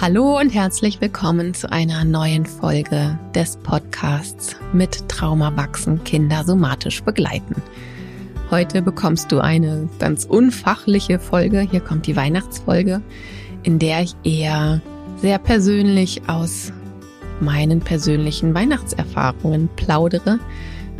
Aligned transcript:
Hallo 0.00 0.38
und 0.38 0.50
herzlich 0.50 1.00
willkommen 1.00 1.54
zu 1.54 1.72
einer 1.72 2.04
neuen 2.04 2.46
Folge 2.46 3.18
des 3.34 3.56
Podcasts 3.56 4.54
mit 4.72 5.08
Trauma 5.08 5.56
wachsen 5.56 6.04
Kinder 6.04 6.44
somatisch 6.44 7.02
begleiten. 7.02 7.60
Heute 8.48 8.80
bekommst 8.80 9.32
du 9.32 9.40
eine 9.40 9.88
ganz 9.98 10.24
unfachliche 10.24 11.18
Folge. 11.18 11.66
Hier 11.68 11.80
kommt 11.80 12.06
die 12.06 12.14
Weihnachtsfolge, 12.14 13.02
in 13.64 13.80
der 13.80 14.02
ich 14.02 14.14
eher 14.22 14.80
sehr 15.16 15.40
persönlich 15.40 16.28
aus 16.28 16.72
meinen 17.40 17.80
persönlichen 17.80 18.54
Weihnachtserfahrungen 18.54 19.68
plaudere, 19.74 20.38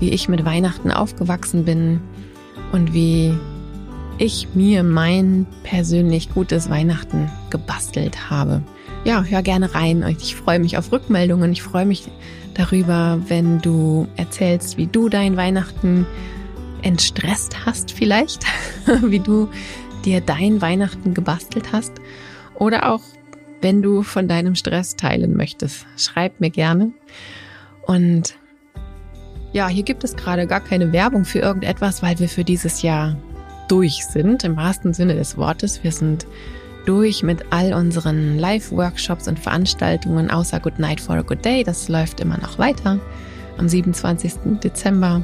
wie 0.00 0.10
ich 0.10 0.28
mit 0.28 0.44
Weihnachten 0.44 0.90
aufgewachsen 0.90 1.64
bin 1.64 2.00
und 2.72 2.94
wie 2.94 3.32
ich 4.18 4.48
mir 4.54 4.82
mein 4.82 5.46
persönlich 5.62 6.34
gutes 6.34 6.68
Weihnachten 6.68 7.30
gebastelt 7.50 8.28
habe 8.28 8.64
ja, 9.04 9.22
hör 9.22 9.42
gerne 9.42 9.74
rein. 9.74 10.04
Ich 10.20 10.36
freue 10.36 10.58
mich 10.58 10.76
auf 10.76 10.92
Rückmeldungen. 10.92 11.52
Ich 11.52 11.62
freue 11.62 11.86
mich 11.86 12.04
darüber, 12.54 13.20
wenn 13.28 13.60
du 13.60 14.08
erzählst, 14.16 14.76
wie 14.76 14.86
du 14.86 15.08
dein 15.08 15.36
Weihnachten 15.36 16.06
entstresst 16.82 17.66
hast 17.66 17.92
vielleicht, 17.92 18.44
wie 19.02 19.20
du 19.20 19.48
dir 20.04 20.20
dein 20.20 20.60
Weihnachten 20.60 21.14
gebastelt 21.14 21.72
hast 21.72 21.92
oder 22.54 22.92
auch 22.92 23.02
wenn 23.60 23.82
du 23.82 24.02
von 24.02 24.28
deinem 24.28 24.54
Stress 24.54 24.96
teilen 24.96 25.36
möchtest. 25.36 25.86
Schreib 25.96 26.40
mir 26.40 26.50
gerne. 26.50 26.92
Und 27.86 28.36
ja, 29.52 29.68
hier 29.68 29.82
gibt 29.82 30.04
es 30.04 30.14
gerade 30.16 30.46
gar 30.46 30.60
keine 30.60 30.92
Werbung 30.92 31.24
für 31.24 31.40
irgendetwas, 31.40 32.02
weil 32.02 32.18
wir 32.18 32.28
für 32.28 32.44
dieses 32.44 32.82
Jahr 32.82 33.16
durch 33.68 34.04
sind, 34.04 34.44
im 34.44 34.56
wahrsten 34.56 34.94
Sinne 34.94 35.14
des 35.14 35.36
Wortes. 35.36 35.82
Wir 35.82 35.92
sind 35.92 36.26
durch 36.86 37.22
mit 37.22 37.44
all 37.50 37.74
unseren 37.74 38.38
Live-Workshops 38.38 39.28
und 39.28 39.38
Veranstaltungen 39.38 40.30
außer 40.30 40.60
Good 40.60 40.78
Night 40.78 41.00
for 41.00 41.16
a 41.16 41.22
Good 41.22 41.44
Day. 41.44 41.64
Das 41.64 41.88
läuft 41.88 42.20
immer 42.20 42.38
noch 42.38 42.58
weiter. 42.58 42.98
Am 43.58 43.68
27. 43.68 44.60
Dezember 44.62 45.22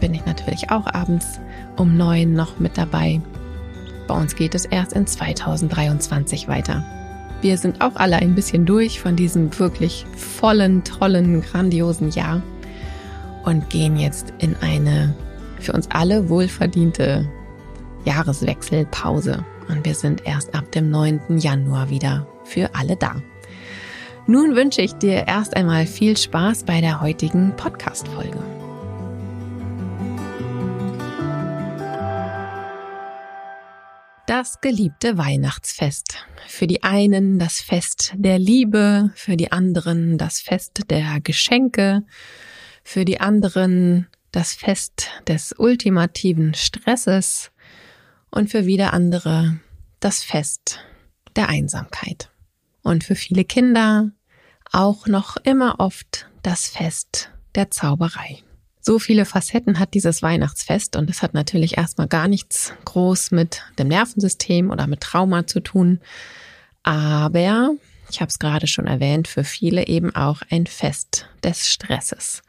bin 0.00 0.14
ich 0.14 0.24
natürlich 0.26 0.70
auch 0.70 0.86
abends 0.86 1.40
um 1.76 1.96
neun 1.96 2.32
noch 2.32 2.58
mit 2.58 2.76
dabei. 2.76 3.20
Bei 4.06 4.14
uns 4.14 4.36
geht 4.36 4.54
es 4.54 4.64
erst 4.64 4.92
in 4.92 5.06
2023 5.06 6.48
weiter. 6.48 6.84
Wir 7.40 7.58
sind 7.58 7.80
auch 7.80 7.96
alle 7.96 8.16
ein 8.16 8.34
bisschen 8.34 8.66
durch 8.66 9.00
von 9.00 9.16
diesem 9.16 9.58
wirklich 9.58 10.06
vollen, 10.16 10.82
tollen, 10.84 11.42
grandiosen 11.42 12.10
Jahr 12.10 12.42
und 13.44 13.68
gehen 13.70 13.96
jetzt 13.96 14.32
in 14.38 14.56
eine 14.56 15.14
für 15.60 15.72
uns 15.72 15.90
alle 15.90 16.28
wohlverdiente 16.28 17.28
Jahreswechselpause 18.04 19.44
und 19.68 19.84
wir 19.84 19.94
sind 19.94 20.26
erst 20.26 20.54
ab 20.54 20.70
dem 20.72 20.90
9. 20.90 21.38
Januar 21.38 21.90
wieder 21.90 22.26
für 22.44 22.74
alle 22.74 22.96
da. 22.96 23.16
Nun 24.26 24.56
wünsche 24.56 24.80
ich 24.80 24.94
dir 24.94 25.26
erst 25.26 25.56
einmal 25.56 25.86
viel 25.86 26.16
Spaß 26.16 26.64
bei 26.64 26.80
der 26.80 27.00
heutigen 27.00 27.54
Podcast-Folge. 27.56 28.42
Das 34.26 34.62
geliebte 34.62 35.18
Weihnachtsfest. 35.18 36.26
Für 36.48 36.66
die 36.66 36.82
einen 36.82 37.38
das 37.38 37.60
Fest 37.60 38.14
der 38.16 38.38
Liebe, 38.38 39.10
für 39.14 39.36
die 39.36 39.52
anderen 39.52 40.16
das 40.16 40.40
Fest 40.40 40.90
der 40.90 41.20
Geschenke, 41.22 42.04
für 42.82 43.04
die 43.04 43.20
anderen 43.20 44.06
das 44.32 44.54
Fest 44.54 45.10
des 45.28 45.54
ultimativen 45.58 46.54
Stresses, 46.54 47.50
und 48.34 48.50
für 48.50 48.66
wieder 48.66 48.92
andere 48.92 49.58
das 50.00 50.22
Fest 50.22 50.80
der 51.36 51.48
Einsamkeit. 51.48 52.30
Und 52.82 53.04
für 53.04 53.14
viele 53.14 53.44
Kinder 53.44 54.10
auch 54.72 55.06
noch 55.06 55.36
immer 55.38 55.76
oft 55.78 56.28
das 56.42 56.66
Fest 56.68 57.30
der 57.54 57.70
Zauberei. 57.70 58.42
So 58.80 58.98
viele 58.98 59.24
Facetten 59.24 59.78
hat 59.78 59.94
dieses 59.94 60.20
Weihnachtsfest 60.20 60.96
und 60.96 61.08
es 61.08 61.22
hat 61.22 61.32
natürlich 61.32 61.78
erstmal 61.78 62.08
gar 62.08 62.28
nichts 62.28 62.74
groß 62.84 63.30
mit 63.30 63.62
dem 63.78 63.88
Nervensystem 63.88 64.70
oder 64.70 64.86
mit 64.86 65.00
Trauma 65.00 65.46
zu 65.46 65.60
tun. 65.60 66.00
Aber, 66.82 67.74
ich 68.10 68.20
habe 68.20 68.28
es 68.28 68.38
gerade 68.38 68.66
schon 68.66 68.86
erwähnt, 68.86 69.26
für 69.26 69.44
viele 69.44 69.86
eben 69.86 70.14
auch 70.14 70.42
ein 70.50 70.66
Fest 70.66 71.28
des 71.42 71.66
Stresses. 71.66 72.42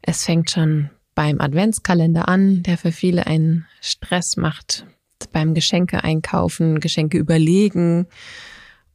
Es 0.00 0.24
fängt 0.24 0.50
schon 0.50 0.90
beim 1.14 1.40
Adventskalender 1.40 2.28
an, 2.28 2.64
der 2.64 2.76
für 2.76 2.90
viele 2.90 3.26
einen 3.26 3.66
Stress 3.80 4.36
macht, 4.36 4.84
beim 5.26 5.54
Geschenke 5.54 6.02
einkaufen, 6.04 6.80
Geschenke 6.80 7.18
überlegen 7.18 8.06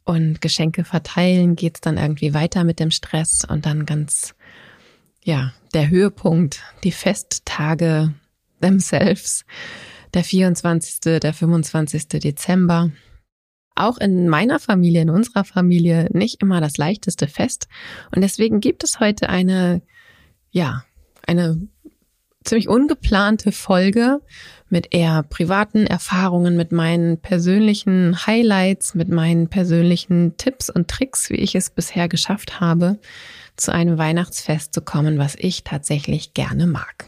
und 0.04 0.40
Geschenke 0.40 0.84
verteilen 0.84 1.54
geht's 1.54 1.82
dann 1.82 1.98
irgendwie 1.98 2.32
weiter 2.32 2.64
mit 2.64 2.80
dem 2.80 2.90
Stress 2.90 3.44
und 3.44 3.66
dann 3.66 3.84
ganz, 3.84 4.34
ja, 5.22 5.52
der 5.74 5.90
Höhepunkt, 5.90 6.62
die 6.82 6.92
Festtage 6.92 8.14
themselves, 8.60 9.44
der 10.14 10.24
24., 10.24 11.20
der 11.20 11.34
25. 11.34 12.08
Dezember. 12.08 12.90
Auch 13.74 13.98
in 13.98 14.28
meiner 14.28 14.58
Familie, 14.58 15.02
in 15.02 15.10
unserer 15.10 15.44
Familie 15.44 16.08
nicht 16.12 16.42
immer 16.42 16.60
das 16.60 16.78
leichteste 16.78 17.28
Fest. 17.28 17.68
Und 18.14 18.22
deswegen 18.22 18.60
gibt 18.60 18.82
es 18.82 19.00
heute 19.00 19.28
eine, 19.28 19.82
ja, 20.50 20.84
eine 21.26 21.68
ziemlich 22.48 22.68
ungeplante 22.68 23.52
Folge 23.52 24.20
mit 24.70 24.94
eher 24.94 25.22
privaten 25.22 25.86
Erfahrungen, 25.86 26.56
mit 26.56 26.72
meinen 26.72 27.18
persönlichen 27.20 28.26
Highlights, 28.26 28.94
mit 28.94 29.08
meinen 29.08 29.48
persönlichen 29.48 30.36
Tipps 30.36 30.70
und 30.70 30.88
Tricks, 30.88 31.30
wie 31.30 31.36
ich 31.36 31.54
es 31.54 31.70
bisher 31.70 32.08
geschafft 32.08 32.60
habe, 32.60 32.98
zu 33.56 33.72
einem 33.72 33.98
Weihnachtsfest 33.98 34.74
zu 34.74 34.82
kommen, 34.82 35.18
was 35.18 35.36
ich 35.36 35.64
tatsächlich 35.64 36.34
gerne 36.34 36.66
mag. 36.66 37.06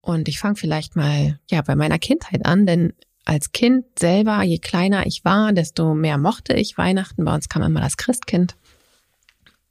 Und 0.00 0.28
ich 0.28 0.38
fange 0.38 0.56
vielleicht 0.56 0.96
mal 0.96 1.40
ja 1.50 1.62
bei 1.62 1.74
meiner 1.76 1.98
Kindheit 1.98 2.44
an, 2.44 2.66
denn 2.66 2.92
als 3.24 3.52
Kind 3.52 3.86
selber, 3.98 4.42
je 4.42 4.58
kleiner 4.58 5.06
ich 5.06 5.24
war, 5.24 5.52
desto 5.52 5.94
mehr 5.94 6.18
mochte 6.18 6.52
ich 6.52 6.76
Weihnachten. 6.76 7.24
Bei 7.24 7.34
uns 7.34 7.48
kam 7.48 7.62
immer 7.62 7.80
das 7.80 7.96
Christkind. 7.96 8.54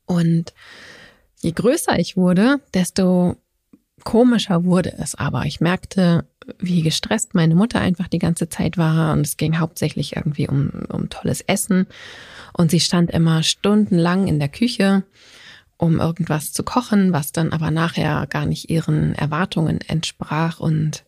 Und 0.05 0.53
je 1.39 1.51
größer 1.51 1.99
ich 1.99 2.17
wurde, 2.17 2.61
desto 2.73 3.37
Komischer 4.03 4.65
wurde 4.65 4.93
es 4.97 5.15
aber. 5.15 5.45
Ich 5.45 5.61
merkte, 5.61 6.25
wie 6.59 6.81
gestresst 6.81 7.35
meine 7.35 7.55
Mutter 7.55 7.79
einfach 7.79 8.07
die 8.07 8.19
ganze 8.19 8.49
Zeit 8.49 8.77
war 8.77 9.13
und 9.13 9.21
es 9.21 9.37
ging 9.37 9.59
hauptsächlich 9.59 10.15
irgendwie 10.15 10.47
um, 10.47 10.71
um 10.89 11.09
tolles 11.09 11.41
Essen 11.41 11.87
und 12.51 12.69
sie 12.71 12.79
stand 12.79 13.11
immer 13.11 13.43
stundenlang 13.43 14.27
in 14.27 14.39
der 14.39 14.49
Küche, 14.49 15.03
um 15.77 15.99
irgendwas 15.99 16.51
zu 16.51 16.63
kochen, 16.63 17.13
was 17.13 17.31
dann 17.31 17.53
aber 17.53 17.71
nachher 17.71 18.27
gar 18.27 18.45
nicht 18.45 18.69
ihren 18.69 19.15
Erwartungen 19.15 19.79
entsprach 19.81 20.59
und 20.59 21.05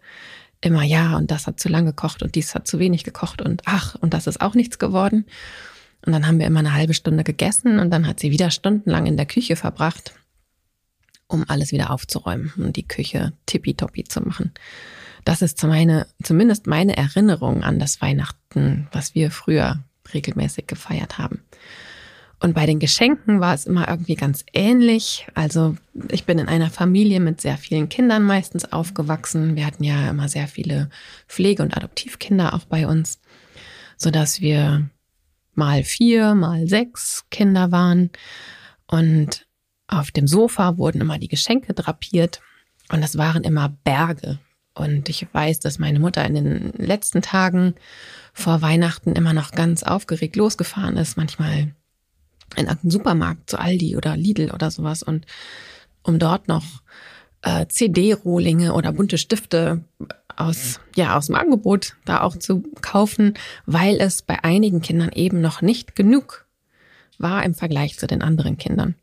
immer 0.62 0.84
ja 0.84 1.18
und 1.18 1.32
das 1.32 1.48
hat 1.48 1.60
zu 1.60 1.70
lange 1.70 1.92
gekocht 1.92 2.24
und 2.24 2.36
dies 2.36 2.56
hat 2.56 2.66
zu 2.66 2.80
wenig 2.80 3.04
gekocht 3.04 3.42
und 3.42 3.62
ach 3.66 3.96
und 3.96 4.14
das 4.14 4.26
ist 4.28 4.42
auch 4.42 4.56
nichts 4.56 4.80
geworden. 4.80 5.26
Und 6.06 6.14
dann 6.14 6.28
haben 6.28 6.40
wir 6.40 6.46
immer 6.46 6.60
eine 6.60 6.74
halbe 6.74 6.94
Stunde 6.94 7.24
gegessen 7.24 7.80
und 7.80 7.90
dann 7.90 8.08
hat 8.08 8.20
sie 8.20 8.32
wieder 8.32 8.52
stundenlang 8.52 9.08
in 9.08 9.18
der 9.18 9.26
Küche 9.26 9.56
verbracht 9.56 10.14
um 11.28 11.46
alles 11.48 11.72
wieder 11.72 11.92
aufzuräumen 11.92 12.54
und 12.58 12.76
die 12.76 12.88
Küche 12.88 13.34
tippitoppi 13.46 14.04
zu 14.04 14.22
machen. 14.22 14.52
Das 15.24 15.42
ist 15.42 15.64
meine, 15.64 16.06
zumindest 16.22 16.68
meine 16.68 16.96
Erinnerung 16.96 17.64
an 17.64 17.80
das 17.80 18.02
Weihnachten, 18.02 18.88
was 18.92 19.16
wir 19.16 19.32
früher 19.32 19.84
regelmäßig 20.14 20.68
gefeiert 20.68 21.18
haben. 21.18 21.42
Und 22.40 22.54
bei 22.54 22.66
den 22.66 22.80
Geschenken 22.80 23.40
war 23.40 23.56
es 23.56 23.66
immer 23.66 23.88
irgendwie 23.88 24.16
ganz 24.16 24.46
ähnlich. 24.54 25.26
Also 25.34 25.78
ich 26.12 26.26
bin 26.26 26.38
in 26.38 26.48
einer 26.48 26.70
Familie 26.70 27.20
mit 27.20 27.42
sehr 27.42 27.58
vielen 27.58 27.90
Kindern 27.90 28.24
meistens 28.24 28.72
aufgewachsen. 28.72 29.56
Wir 29.56 29.66
hatten 29.66 29.84
ja 29.84 30.10
immer 30.10 30.28
sehr 30.28 30.48
viele 30.48 30.90
Pflege- 31.28 31.64
und 31.64 31.76
Adoptivkinder 31.76 32.54
auch 32.54 32.66
bei 32.66 32.88
uns, 32.88 33.20
so 33.98 34.12
dass 34.12 34.42
wir 34.42 34.88
mal 35.56 35.84
vier, 35.84 36.36
mal 36.36 36.68
sechs 36.68 37.26
Kinder 37.32 37.72
waren. 37.72 38.12
Und 38.86 39.48
auf 39.88 40.12
dem 40.12 40.28
Sofa 40.28 40.78
wurden 40.78 41.02
immer 41.02 41.20
die 41.20 41.28
Geschenke 41.28 41.74
drapiert 41.74 42.42
und 42.90 43.04
es 43.04 43.18
waren 43.18 43.44
immer 43.44 43.70
Berge. 43.84 44.40
Und 44.74 45.08
ich 45.08 45.26
weiß, 45.32 45.60
dass 45.60 45.80
meine 45.80 46.00
Mutter 46.00 46.26
in 46.26 46.36
den 46.36 46.74
letzten 46.74 47.22
Tagen 47.22 47.76
vor 48.34 48.62
Weihnachten 48.62 49.14
immer 49.14 49.34
noch 49.34 49.52
ganz 49.52 49.84
aufgeregt 49.84 50.36
losgefahren 50.36 50.98
ist, 50.98 51.16
manchmal 51.16 51.74
in 52.56 52.66
irgendeinen 52.66 52.92
Supermarkt 52.92 53.50
zu 53.50 53.58
Aldi 53.58 53.96
oder 53.96 54.18
Lidl 54.18 54.52
oder 54.52 54.70
sowas 54.72 55.02
und 55.02 55.26
um 56.04 56.20
dort 56.20 56.48
noch 56.48 56.66
äh, 57.42 57.66
CD-Rohlinge 57.68 58.74
oder 58.74 58.92
bunte 58.92 59.18
Stifte 59.18 59.84
aus, 60.36 60.80
ja, 60.96 61.18
aus 61.18 61.28
dem 61.28 61.36
Angebot 61.36 61.96
da 62.04 62.22
auch 62.22 62.36
zu 62.36 62.64
kaufen, 62.82 63.36
weil 63.66 63.98
es 64.00 64.22
bei 64.22 64.44
einigen 64.44 64.82
Kindern 64.82 65.12
eben 65.14 65.42
noch 65.42 65.62
nicht 65.62 65.96
genug 65.96 66.46
war 67.18 67.44
im 67.44 67.54
Vergleich 67.54 67.98
zu 67.98 68.08
den 68.08 68.22
anderen 68.22 68.58
Kindern. 68.58 68.96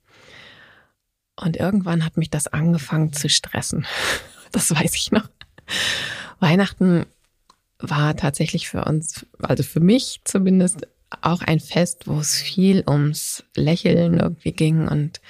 Und 1.37 1.57
irgendwann 1.57 2.05
hat 2.05 2.17
mich 2.17 2.31
das 2.31 2.47
angefangen 2.47 3.13
zu 3.13 3.29
stressen. 3.29 3.87
Das 4.55 4.71
weiß 4.71 4.97
ich 4.97 5.11
noch. 5.13 5.31
Weihnachten 6.39 7.07
war 7.79 8.15
tatsächlich 8.19 8.69
für 8.69 8.85
uns, 8.85 9.25
also 9.41 9.63
für 9.63 9.81
mich 9.81 10.21
zumindest, 10.25 10.87
auch 11.23 11.43
ein 11.43 11.59
Fest, 11.59 12.07
wo 12.07 12.21
es 12.21 12.37
viel 12.37 12.85
ums 12.87 13.45
Lächeln 13.57 14.21
irgendwie 14.21 14.53
ging 14.53 14.89
und 14.89 15.23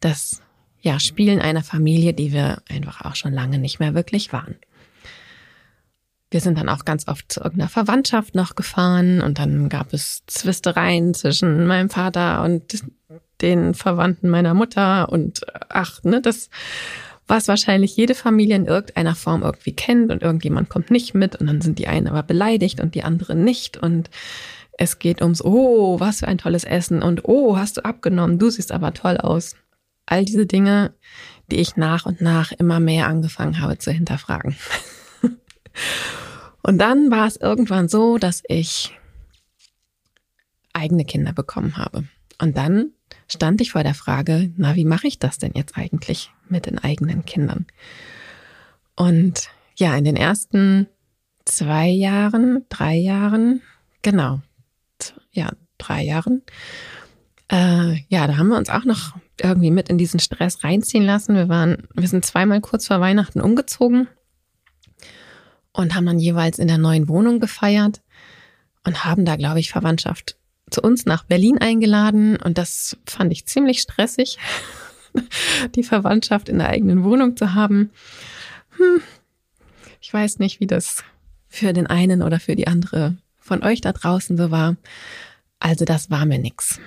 das 0.00 0.42
ja, 0.82 0.98
Spielen 0.98 1.40
einer 1.40 1.62
Familie, 1.62 2.14
die 2.14 2.32
wir 2.32 2.62
einfach 2.68 3.02
auch 3.02 3.16
schon 3.16 3.32
lange 3.32 3.58
nicht 3.58 3.80
mehr 3.80 3.94
wirklich 3.94 4.32
waren. 4.32 4.56
Wir 6.30 6.40
sind 6.40 6.58
dann 6.58 6.68
auch 6.68 6.84
ganz 6.84 7.08
oft 7.08 7.30
zu 7.32 7.40
irgendeiner 7.40 7.68
Verwandtschaft 7.68 8.34
noch 8.34 8.54
gefahren 8.54 9.20
und 9.20 9.38
dann 9.38 9.68
gab 9.68 9.92
es 9.92 10.22
Zwistereien 10.26 11.12
zwischen 11.12 11.66
meinem 11.66 11.90
Vater 11.90 12.42
und 12.42 12.82
den 13.42 13.74
Verwandten 13.74 14.28
meiner 14.28 14.54
Mutter 14.54 15.10
und 15.10 15.40
ach, 15.68 16.02
ne, 16.02 16.20
das 16.20 16.50
was 17.30 17.46
wahrscheinlich 17.46 17.96
jede 17.96 18.16
Familie 18.16 18.56
in 18.56 18.66
irgendeiner 18.66 19.14
Form 19.14 19.42
irgendwie 19.42 19.72
kennt 19.72 20.10
und 20.10 20.22
irgendjemand 20.22 20.68
kommt 20.68 20.90
nicht 20.90 21.14
mit 21.14 21.36
und 21.36 21.46
dann 21.46 21.60
sind 21.60 21.78
die 21.78 21.86
einen 21.86 22.08
aber 22.08 22.24
beleidigt 22.24 22.80
und 22.80 22.96
die 22.96 23.04
anderen 23.04 23.44
nicht 23.44 23.76
und 23.76 24.10
es 24.76 24.98
geht 24.98 25.22
ums 25.22 25.44
Oh, 25.44 26.00
was 26.00 26.20
für 26.20 26.28
ein 26.28 26.38
tolles 26.38 26.64
Essen 26.64 27.02
und 27.02 27.24
Oh, 27.24 27.56
hast 27.56 27.76
du 27.76 27.84
abgenommen, 27.84 28.38
du 28.38 28.50
siehst 28.50 28.72
aber 28.72 28.92
toll 28.94 29.16
aus. 29.18 29.54
All 30.06 30.24
diese 30.24 30.46
Dinge, 30.46 30.92
die 31.50 31.56
ich 31.56 31.76
nach 31.76 32.04
und 32.04 32.20
nach 32.20 32.50
immer 32.50 32.80
mehr 32.80 33.06
angefangen 33.06 33.60
habe 33.60 33.78
zu 33.78 33.92
hinterfragen. 33.92 34.56
und 36.62 36.78
dann 36.78 37.10
war 37.10 37.28
es 37.28 37.36
irgendwann 37.36 37.88
so, 37.88 38.18
dass 38.18 38.42
ich 38.48 38.98
eigene 40.72 41.04
Kinder 41.04 41.32
bekommen 41.32 41.76
habe. 41.76 42.04
Und 42.40 42.56
dann 42.56 42.92
stand 43.32 43.60
ich 43.60 43.72
vor 43.72 43.82
der 43.82 43.94
Frage, 43.94 44.52
na, 44.56 44.76
wie 44.76 44.84
mache 44.84 45.06
ich 45.06 45.18
das 45.18 45.38
denn 45.38 45.52
jetzt 45.54 45.76
eigentlich 45.76 46.30
mit 46.48 46.66
den 46.66 46.78
eigenen 46.78 47.24
Kindern? 47.24 47.66
Und 48.96 49.48
ja, 49.76 49.96
in 49.96 50.04
den 50.04 50.16
ersten 50.16 50.88
zwei 51.44 51.88
Jahren, 51.88 52.64
drei 52.68 52.96
Jahren, 52.96 53.62
genau, 54.02 54.40
ja, 55.32 55.50
drei 55.78 56.02
Jahren, 56.02 56.42
äh, 57.50 57.96
ja, 58.08 58.26
da 58.26 58.36
haben 58.36 58.48
wir 58.48 58.58
uns 58.58 58.68
auch 58.68 58.84
noch 58.84 59.16
irgendwie 59.40 59.70
mit 59.70 59.88
in 59.88 59.98
diesen 59.98 60.20
Stress 60.20 60.62
reinziehen 60.64 61.04
lassen. 61.04 61.34
Wir 61.34 61.48
waren, 61.48 61.88
wir 61.94 62.08
sind 62.08 62.24
zweimal 62.24 62.60
kurz 62.60 62.86
vor 62.86 63.00
Weihnachten 63.00 63.40
umgezogen 63.40 64.08
und 65.72 65.94
haben 65.94 66.06
dann 66.06 66.18
jeweils 66.18 66.58
in 66.58 66.68
der 66.68 66.78
neuen 66.78 67.08
Wohnung 67.08 67.40
gefeiert 67.40 68.02
und 68.84 69.04
haben 69.04 69.24
da, 69.24 69.36
glaube 69.36 69.60
ich, 69.60 69.70
Verwandtschaft 69.70 70.36
zu 70.70 70.82
uns 70.82 71.06
nach 71.06 71.24
Berlin 71.24 71.58
eingeladen 71.58 72.36
und 72.36 72.58
das 72.58 72.96
fand 73.06 73.32
ich 73.32 73.46
ziemlich 73.46 73.80
stressig, 73.80 74.38
die 75.74 75.82
Verwandtschaft 75.82 76.48
in 76.48 76.58
der 76.58 76.68
eigenen 76.68 77.04
Wohnung 77.04 77.36
zu 77.36 77.54
haben. 77.54 77.90
Hm, 78.76 79.02
ich 80.00 80.12
weiß 80.12 80.38
nicht, 80.38 80.60
wie 80.60 80.66
das 80.66 81.04
für 81.48 81.72
den 81.72 81.86
einen 81.86 82.22
oder 82.22 82.40
für 82.40 82.56
die 82.56 82.68
andere 82.68 83.16
von 83.38 83.62
euch 83.64 83.80
da 83.80 83.92
draußen 83.92 84.36
so 84.36 84.50
war. 84.50 84.76
Also 85.58 85.84
das 85.84 86.10
war 86.10 86.24
mir 86.24 86.38
nix. 86.38 86.80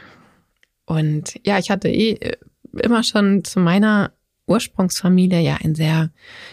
Und 0.86 1.40
ja, 1.46 1.60
ich 1.60 1.70
hatte 1.70 1.90
eh 1.90 2.14
äh, 2.14 2.38
immer 2.82 3.04
schon 3.04 3.44
zu 3.44 3.60
meiner 3.60 4.12
Ursprungsfamilie 4.48 5.40
ja 5.40 5.58
ein 5.64 5.76
sehr 5.76 6.10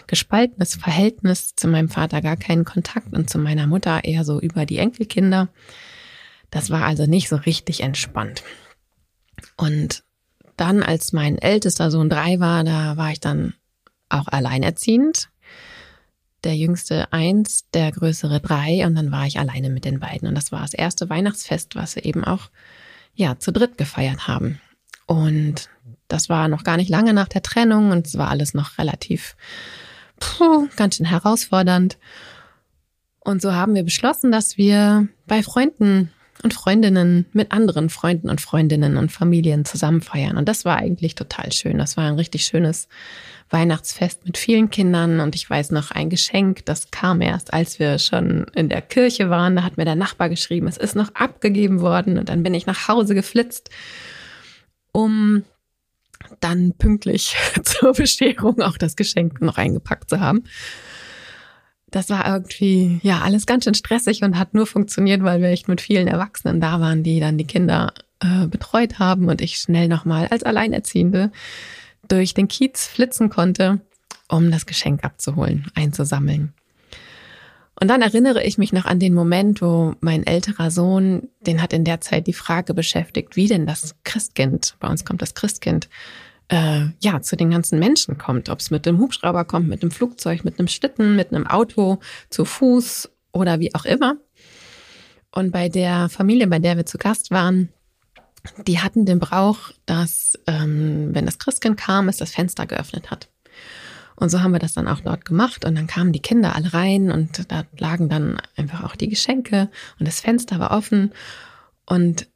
gespaltenes 0.07 0.75
Verhältnis, 0.75 1.55
zu 1.55 1.67
meinem 1.67 1.89
Vater 1.89 2.21
gar 2.21 2.37
keinen 2.37 2.63
Kontakt 2.63 3.13
und 3.13 3.29
zu 3.29 3.37
meiner 3.37 3.67
Mutter 3.67 4.03
eher 4.03 4.23
so 4.23 4.39
über 4.39 4.65
die 4.65 4.77
Enkelkinder. 4.77 5.49
Das 6.51 6.69
war 6.69 6.85
also 6.85 7.05
nicht 7.05 7.29
so 7.29 7.37
richtig 7.37 7.81
entspannt. 7.81 8.43
Und 9.57 10.03
dann, 10.57 10.83
als 10.83 11.13
mein 11.13 11.37
ältester 11.37 11.89
Sohn 11.89 12.09
drei 12.09 12.39
war, 12.39 12.63
da 12.63 12.97
war 12.97 13.11
ich 13.11 13.19
dann 13.19 13.55
auch 14.09 14.27
alleinerziehend. 14.27 15.29
Der 16.43 16.55
jüngste 16.55 17.11
eins, 17.13 17.69
der 17.73 17.91
größere 17.91 18.39
drei 18.39 18.85
und 18.85 18.95
dann 18.95 19.11
war 19.11 19.25
ich 19.25 19.39
alleine 19.39 19.69
mit 19.69 19.85
den 19.85 19.99
beiden. 19.99 20.27
Und 20.27 20.35
das 20.35 20.51
war 20.51 20.61
das 20.61 20.73
erste 20.73 21.09
Weihnachtsfest, 21.09 21.75
was 21.75 21.95
wir 21.95 22.05
eben 22.05 22.23
auch, 22.23 22.49
ja, 23.15 23.39
zu 23.39 23.51
dritt 23.51 23.77
gefeiert 23.77 24.27
haben. 24.27 24.59
Und 25.05 25.69
das 26.07 26.29
war 26.29 26.47
noch 26.47 26.63
gar 26.63 26.77
nicht 26.77 26.89
lange 26.89 27.13
nach 27.13 27.27
der 27.27 27.41
Trennung 27.41 27.91
und 27.91 28.07
es 28.07 28.17
war 28.17 28.29
alles 28.29 28.53
noch 28.53 28.77
relativ, 28.77 29.35
puh, 30.19 30.67
ganz 30.75 30.95
schön 30.95 31.05
herausfordernd. 31.05 31.97
Und 33.19 33.41
so 33.41 33.53
haben 33.53 33.75
wir 33.75 33.83
beschlossen, 33.83 34.31
dass 34.31 34.57
wir 34.57 35.07
bei 35.27 35.43
Freunden 35.43 36.11
und 36.43 36.53
Freundinnen 36.53 37.25
mit 37.33 37.51
anderen 37.51 37.89
Freunden 37.89 38.29
und 38.29 38.41
Freundinnen 38.41 38.97
und 38.97 39.11
Familien 39.11 39.65
zusammen 39.65 40.01
feiern. 40.01 40.37
Und 40.37 40.47
das 40.47 40.65
war 40.65 40.77
eigentlich 40.77 41.15
total 41.15 41.51
schön. 41.51 41.77
Das 41.77 41.97
war 41.97 42.05
ein 42.05 42.15
richtig 42.15 42.45
schönes 42.45 42.87
Weihnachtsfest 43.49 44.25
mit 44.25 44.37
vielen 44.37 44.69
Kindern. 44.69 45.19
Und 45.19 45.35
ich 45.35 45.49
weiß 45.49 45.71
noch 45.71 45.91
ein 45.91 46.09
Geschenk, 46.09 46.65
das 46.65 46.91
kam 46.91 47.21
erst, 47.21 47.53
als 47.53 47.79
wir 47.79 47.99
schon 47.99 48.45
in 48.55 48.69
der 48.69 48.81
Kirche 48.81 49.29
waren. 49.29 49.55
Da 49.55 49.63
hat 49.63 49.77
mir 49.77 49.85
der 49.85 49.95
Nachbar 49.95 50.29
geschrieben, 50.29 50.67
es 50.67 50.77
ist 50.77 50.95
noch 50.95 51.13
abgegeben 51.15 51.81
worden. 51.81 52.17
Und 52.17 52.29
dann 52.29 52.43
bin 52.43 52.53
ich 52.53 52.65
nach 52.65 52.87
Hause 52.87 53.15
geflitzt, 53.15 53.69
um 54.91 55.43
dann 56.39 56.73
pünktlich 56.77 57.35
zur 57.63 57.93
Bescherung 57.93 58.61
auch 58.61 58.77
das 58.77 58.95
Geschenk 58.95 59.41
noch 59.41 59.57
eingepackt 59.57 60.09
zu 60.09 60.19
haben 60.19 60.43
das 61.91 62.09
war 62.09 62.25
irgendwie, 62.27 62.99
ja, 63.03 63.19
alles 63.19 63.45
ganz 63.45 63.65
schön 63.65 63.73
stressig 63.73 64.23
und 64.23 64.39
hat 64.39 64.53
nur 64.53 64.65
funktioniert, 64.65 65.23
weil 65.23 65.41
wir 65.41 65.49
echt 65.49 65.67
mit 65.67 65.81
vielen 65.81 66.07
Erwachsenen 66.07 66.61
da 66.61 66.79
waren, 66.79 67.03
die 67.03 67.19
dann 67.19 67.37
die 67.37 67.45
Kinder 67.45 67.93
äh, 68.21 68.47
betreut 68.47 68.97
haben 68.97 69.27
und 69.27 69.41
ich 69.41 69.57
schnell 69.57 69.87
nochmal 69.87 70.27
als 70.27 70.43
Alleinerziehende 70.43 71.31
durch 72.07 72.33
den 72.33 72.47
Kiez 72.47 72.87
flitzen 72.87 73.29
konnte, 73.29 73.81
um 74.29 74.51
das 74.51 74.65
Geschenk 74.65 75.03
abzuholen, 75.03 75.67
einzusammeln. 75.75 76.53
Und 77.79 77.87
dann 77.87 78.01
erinnere 78.01 78.43
ich 78.43 78.57
mich 78.57 78.73
noch 78.73 78.85
an 78.85 78.99
den 78.99 79.13
Moment, 79.13 79.61
wo 79.61 79.95
mein 80.01 80.25
älterer 80.25 80.69
Sohn, 80.69 81.29
den 81.41 81.61
hat 81.61 81.73
in 81.73 81.83
der 81.83 81.99
Zeit 81.99 82.27
die 82.27 82.33
Frage 82.33 82.73
beschäftigt, 82.73 83.35
wie 83.35 83.47
denn 83.47 83.65
das 83.65 83.95
Christkind, 84.03 84.75
bei 84.79 84.87
uns 84.87 85.03
kommt 85.03 85.21
das 85.21 85.33
Christkind, 85.33 85.89
äh, 86.51 86.87
ja, 86.99 87.21
zu 87.21 87.37
den 87.37 87.49
ganzen 87.49 87.79
Menschen 87.79 88.17
kommt. 88.17 88.49
Ob 88.49 88.59
es 88.59 88.71
mit 88.71 88.85
dem 88.85 88.99
Hubschrauber 88.99 89.45
kommt, 89.45 89.69
mit 89.69 89.81
dem 89.81 89.89
Flugzeug, 89.89 90.43
mit 90.43 90.59
einem 90.59 90.67
Schlitten, 90.67 91.15
mit 91.15 91.33
einem 91.33 91.47
Auto, 91.47 91.99
zu 92.29 92.45
Fuß 92.45 93.09
oder 93.31 93.59
wie 93.59 93.73
auch 93.73 93.85
immer. 93.85 94.17
Und 95.33 95.51
bei 95.51 95.69
der 95.69 96.09
Familie, 96.09 96.47
bei 96.47 96.59
der 96.59 96.75
wir 96.75 96.85
zu 96.85 96.97
Gast 96.97 97.31
waren, 97.31 97.69
die 98.67 98.79
hatten 98.79 99.05
den 99.05 99.19
Brauch, 99.19 99.71
dass, 99.85 100.37
ähm, 100.45 101.09
wenn 101.13 101.25
das 101.25 101.39
Christkind 101.39 101.77
kam, 101.77 102.09
es 102.09 102.17
das 102.17 102.31
Fenster 102.31 102.65
geöffnet 102.65 103.11
hat. 103.11 103.29
Und 104.15 104.29
so 104.29 104.41
haben 104.41 104.51
wir 104.51 104.59
das 104.59 104.73
dann 104.73 104.89
auch 104.89 104.99
dort 104.99 105.23
gemacht. 105.23 105.63
Und 105.63 105.75
dann 105.75 105.87
kamen 105.87 106.11
die 106.11 106.21
Kinder 106.21 106.53
alle 106.53 106.73
rein 106.73 107.11
und 107.11 107.49
da 107.49 107.63
lagen 107.77 108.09
dann 108.09 108.41
einfach 108.57 108.83
auch 108.83 108.97
die 108.97 109.07
Geschenke 109.07 109.69
und 109.99 110.07
das 110.07 110.19
Fenster 110.19 110.59
war 110.59 110.71
offen. 110.71 111.13
Und 111.85 112.27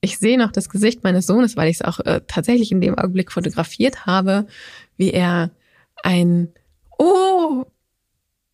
ich 0.00 0.18
sehe 0.18 0.38
noch 0.38 0.52
das 0.52 0.68
Gesicht 0.68 1.04
meines 1.04 1.26
Sohnes, 1.26 1.56
weil 1.56 1.68
ich 1.68 1.76
es 1.76 1.82
auch 1.82 2.00
äh, 2.00 2.20
tatsächlich 2.26 2.72
in 2.72 2.80
dem 2.80 2.98
Augenblick 2.98 3.32
fotografiert 3.32 4.06
habe, 4.06 4.46
wie 4.96 5.10
er 5.10 5.50
ein 6.02 6.48
Oh, 6.98 7.64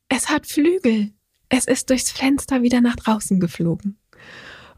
es 0.09 0.28
hat 0.28 0.47
Flügel. 0.47 1.11
Es 1.49 1.66
ist 1.66 1.90
durchs 1.90 2.11
Fenster 2.11 2.62
wieder 2.62 2.80
nach 2.80 2.97
draußen 2.97 3.40
geflogen. 3.40 3.97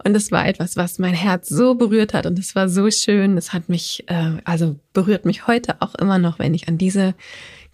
Und 0.04 0.14
es 0.14 0.30
war 0.30 0.46
etwas, 0.46 0.76
was 0.76 0.98
mein 0.98 1.14
Herz 1.14 1.48
so 1.48 1.74
berührt 1.74 2.14
hat 2.14 2.24
und 2.24 2.38
es 2.38 2.54
war 2.54 2.68
so 2.68 2.90
schön. 2.90 3.36
Es 3.36 3.52
hat 3.52 3.68
mich, 3.68 4.04
äh, 4.08 4.38
also 4.44 4.78
berührt 4.92 5.24
mich 5.24 5.46
heute 5.46 5.82
auch 5.82 5.94
immer 5.96 6.18
noch, 6.18 6.38
wenn 6.38 6.54
ich 6.54 6.68
an 6.68 6.78
diese 6.78 7.14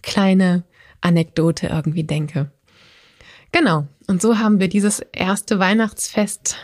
kleine 0.01 0.63
Anekdote 1.01 1.67
irgendwie 1.67 2.03
denke. 2.03 2.51
Genau. 3.51 3.87
Und 4.07 4.21
so 4.21 4.39
haben 4.39 4.59
wir 4.59 4.69
dieses 4.69 4.99
erste 4.99 5.59
Weihnachtsfest 5.59 6.57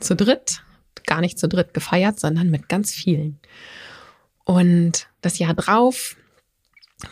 zu 0.00 0.16
dritt 0.16 0.63
gar 1.06 1.20
nicht 1.20 1.38
zu 1.38 1.48
dritt 1.48 1.74
gefeiert, 1.74 2.20
sondern 2.20 2.50
mit 2.50 2.68
ganz 2.68 2.92
vielen. 2.92 3.38
Und 4.44 5.08
das 5.20 5.38
Jahr 5.38 5.54
drauf 5.54 6.16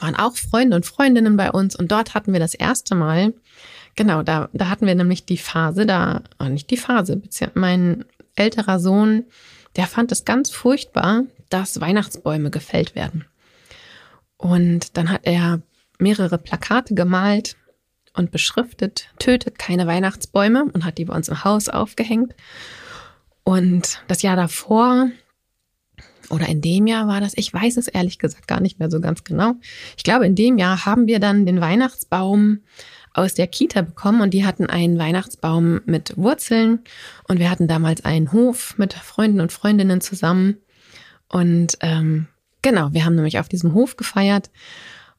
waren 0.00 0.16
auch 0.16 0.36
Freunde 0.36 0.76
und 0.76 0.86
Freundinnen 0.86 1.36
bei 1.36 1.50
uns 1.50 1.76
und 1.76 1.90
dort 1.92 2.14
hatten 2.14 2.32
wir 2.32 2.40
das 2.40 2.54
erste 2.54 2.94
Mal, 2.94 3.34
genau, 3.94 4.22
da, 4.22 4.48
da 4.52 4.68
hatten 4.68 4.86
wir 4.86 4.94
nämlich 4.94 5.24
die 5.24 5.38
Phase, 5.38 5.86
da, 5.86 6.22
oh, 6.38 6.44
nicht 6.44 6.70
die 6.70 6.76
Phase, 6.76 7.20
mein 7.54 8.04
älterer 8.36 8.78
Sohn, 8.78 9.24
der 9.76 9.86
fand 9.86 10.12
es 10.12 10.24
ganz 10.24 10.50
furchtbar, 10.50 11.24
dass 11.50 11.80
Weihnachtsbäume 11.80 12.50
gefällt 12.50 12.94
werden. 12.94 13.26
Und 14.36 14.96
dann 14.96 15.10
hat 15.10 15.22
er 15.24 15.62
mehrere 15.98 16.38
Plakate 16.38 16.94
gemalt 16.94 17.56
und 18.14 18.30
beschriftet, 18.30 19.08
tötet 19.18 19.58
keine 19.58 19.86
Weihnachtsbäume 19.86 20.64
und 20.72 20.84
hat 20.84 20.98
die 20.98 21.04
bei 21.04 21.14
uns 21.14 21.28
im 21.28 21.44
Haus 21.44 21.68
aufgehängt. 21.68 22.34
Und 23.44 24.02
das 24.08 24.22
Jahr 24.22 24.36
davor 24.36 25.08
oder 26.30 26.48
in 26.48 26.60
dem 26.60 26.86
Jahr 26.86 27.08
war 27.08 27.20
das, 27.20 27.34
ich 27.36 27.52
weiß 27.52 27.76
es 27.76 27.88
ehrlich 27.88 28.18
gesagt 28.18 28.48
gar 28.48 28.60
nicht 28.60 28.78
mehr 28.78 28.90
so 28.90 29.00
ganz 29.00 29.24
genau. 29.24 29.54
Ich 29.96 30.02
glaube, 30.02 30.26
in 30.26 30.34
dem 30.34 30.56
Jahr 30.56 30.86
haben 30.86 31.06
wir 31.06 31.20
dann 31.20 31.44
den 31.44 31.60
Weihnachtsbaum 31.60 32.60
aus 33.12 33.34
der 33.34 33.46
Kita 33.46 33.82
bekommen 33.82 34.22
und 34.22 34.30
die 34.30 34.46
hatten 34.46 34.66
einen 34.66 34.98
Weihnachtsbaum 34.98 35.82
mit 35.84 36.16
Wurzeln. 36.16 36.80
Und 37.28 37.38
wir 37.38 37.50
hatten 37.50 37.68
damals 37.68 38.04
einen 38.04 38.32
Hof 38.32 38.78
mit 38.78 38.94
Freunden 38.94 39.40
und 39.40 39.52
Freundinnen 39.52 40.00
zusammen. 40.00 40.56
Und 41.28 41.76
ähm, 41.80 42.28
genau, 42.62 42.92
wir 42.92 43.04
haben 43.04 43.14
nämlich 43.14 43.38
auf 43.38 43.48
diesem 43.48 43.74
Hof 43.74 43.96
gefeiert 43.96 44.50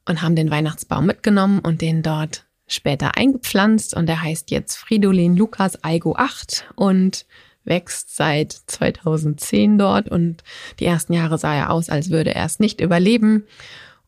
und 0.06 0.22
haben 0.22 0.36
den 0.36 0.50
Weihnachtsbaum 0.50 1.06
mitgenommen 1.06 1.60
und 1.60 1.80
den 1.80 2.02
dort 2.02 2.46
später 2.66 3.16
eingepflanzt. 3.16 3.94
Und 3.94 4.06
der 4.06 4.22
heißt 4.22 4.50
jetzt 4.50 4.76
Fridolin 4.76 5.36
Lukas 5.36 5.82
Aigo 5.84 6.16
8 6.16 6.72
und 6.74 7.26
wächst 7.64 8.14
seit 8.14 8.52
2010 8.52 9.78
dort 9.78 10.08
und 10.08 10.42
die 10.78 10.86
ersten 10.86 11.12
Jahre 11.12 11.38
sah 11.38 11.54
er 11.54 11.70
aus, 11.70 11.88
als 11.88 12.10
würde 12.10 12.34
er 12.34 12.44
es 12.44 12.60
nicht 12.60 12.80
überleben. 12.80 13.44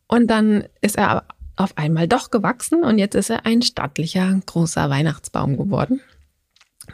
Und 0.07 0.27
dann 0.27 0.65
ist 0.81 0.97
er 0.97 1.25
auf 1.55 1.77
einmal 1.77 2.07
doch 2.07 2.31
gewachsen 2.31 2.83
und 2.83 2.97
jetzt 2.99 3.15
ist 3.15 3.29
er 3.29 3.45
ein 3.45 3.61
stattlicher, 3.61 4.39
großer 4.45 4.89
Weihnachtsbaum 4.89 5.57
geworden. 5.57 6.01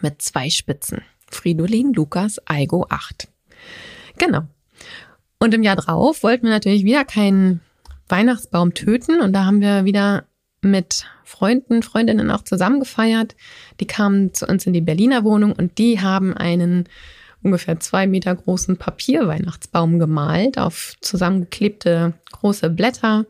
Mit 0.02 0.22
zwei 0.22 0.50
Spitzen. 0.50 1.02
Fridolin 1.30 1.94
Lukas 1.94 2.40
Aigo 2.48 2.86
8. 2.90 3.28
Genau. 4.18 4.44
Und 5.40 5.54
im 5.54 5.64
Jahr 5.64 5.76
drauf 5.76 6.24
wollten 6.24 6.44
wir 6.44 6.52
natürlich 6.52 6.86
wieder 6.86 7.04
keinen 7.04 7.60
Weihnachtsbaum 8.08 8.74
töten 8.74 9.22
und 9.22 9.34
da 9.34 9.46
haben 9.46 9.62
wir 9.62 9.86
wieder 9.86 10.26
mit 10.64 11.06
Freunden, 11.24 11.84
Freundinnen 11.84 12.32
auch 12.32 12.44
zusammen 12.44 12.80
gefeiert. 12.80 13.36
Die 13.80 13.88
kamen 13.88 14.34
zu 14.34 14.48
uns 14.48 14.66
in 14.66 14.74
die 14.74 14.82
Berliner 14.82 15.24
Wohnung 15.24 15.54
und 15.54 15.78
die 15.78 16.02
haben 16.02 16.36
einen 16.36 16.86
ungefähr 17.42 17.80
zwei 17.80 18.08
Meter 18.08 18.34
großen 18.36 18.78
Papierweihnachtsbaum 18.78 20.00
gemalt 20.00 20.58
auf 20.58 20.96
zusammengeklebte 21.02 22.14
große 22.32 22.70
Blätter. 22.70 23.26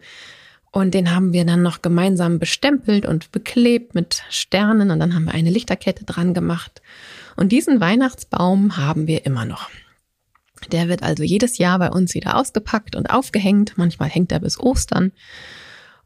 Und 0.72 0.94
den 0.94 1.14
haben 1.14 1.34
wir 1.34 1.46
dann 1.46 1.62
noch 1.62 1.82
gemeinsam 1.82 2.40
bestempelt 2.40 3.06
und 3.06 3.32
beklebt 3.32 3.94
mit 3.94 4.24
Sternen 4.30 4.90
und 4.90 5.00
dann 5.00 5.14
haben 5.14 5.26
wir 5.26 5.34
eine 5.34 5.52
Lichterkette 5.52 6.04
dran 6.04 6.34
gemacht. 6.34 6.82
Und 7.36 7.52
diesen 7.52 7.80
Weihnachtsbaum 7.80 8.78
haben 8.78 9.08
wir 9.08 9.26
immer 9.26 9.46
noch. 9.46 9.70
Der 10.72 10.88
wird 10.88 11.04
also 11.04 11.24
jedes 11.24 11.58
Jahr 11.58 11.78
bei 11.80 11.90
uns 11.90 12.14
wieder 12.14 12.38
ausgepackt 12.38 12.96
und 12.96 13.10
aufgehängt. 13.10 13.74
Manchmal 13.78 14.10
hängt 14.10 14.32
er 14.32 14.40
bis 14.40 14.60
Ostern. 14.60 15.12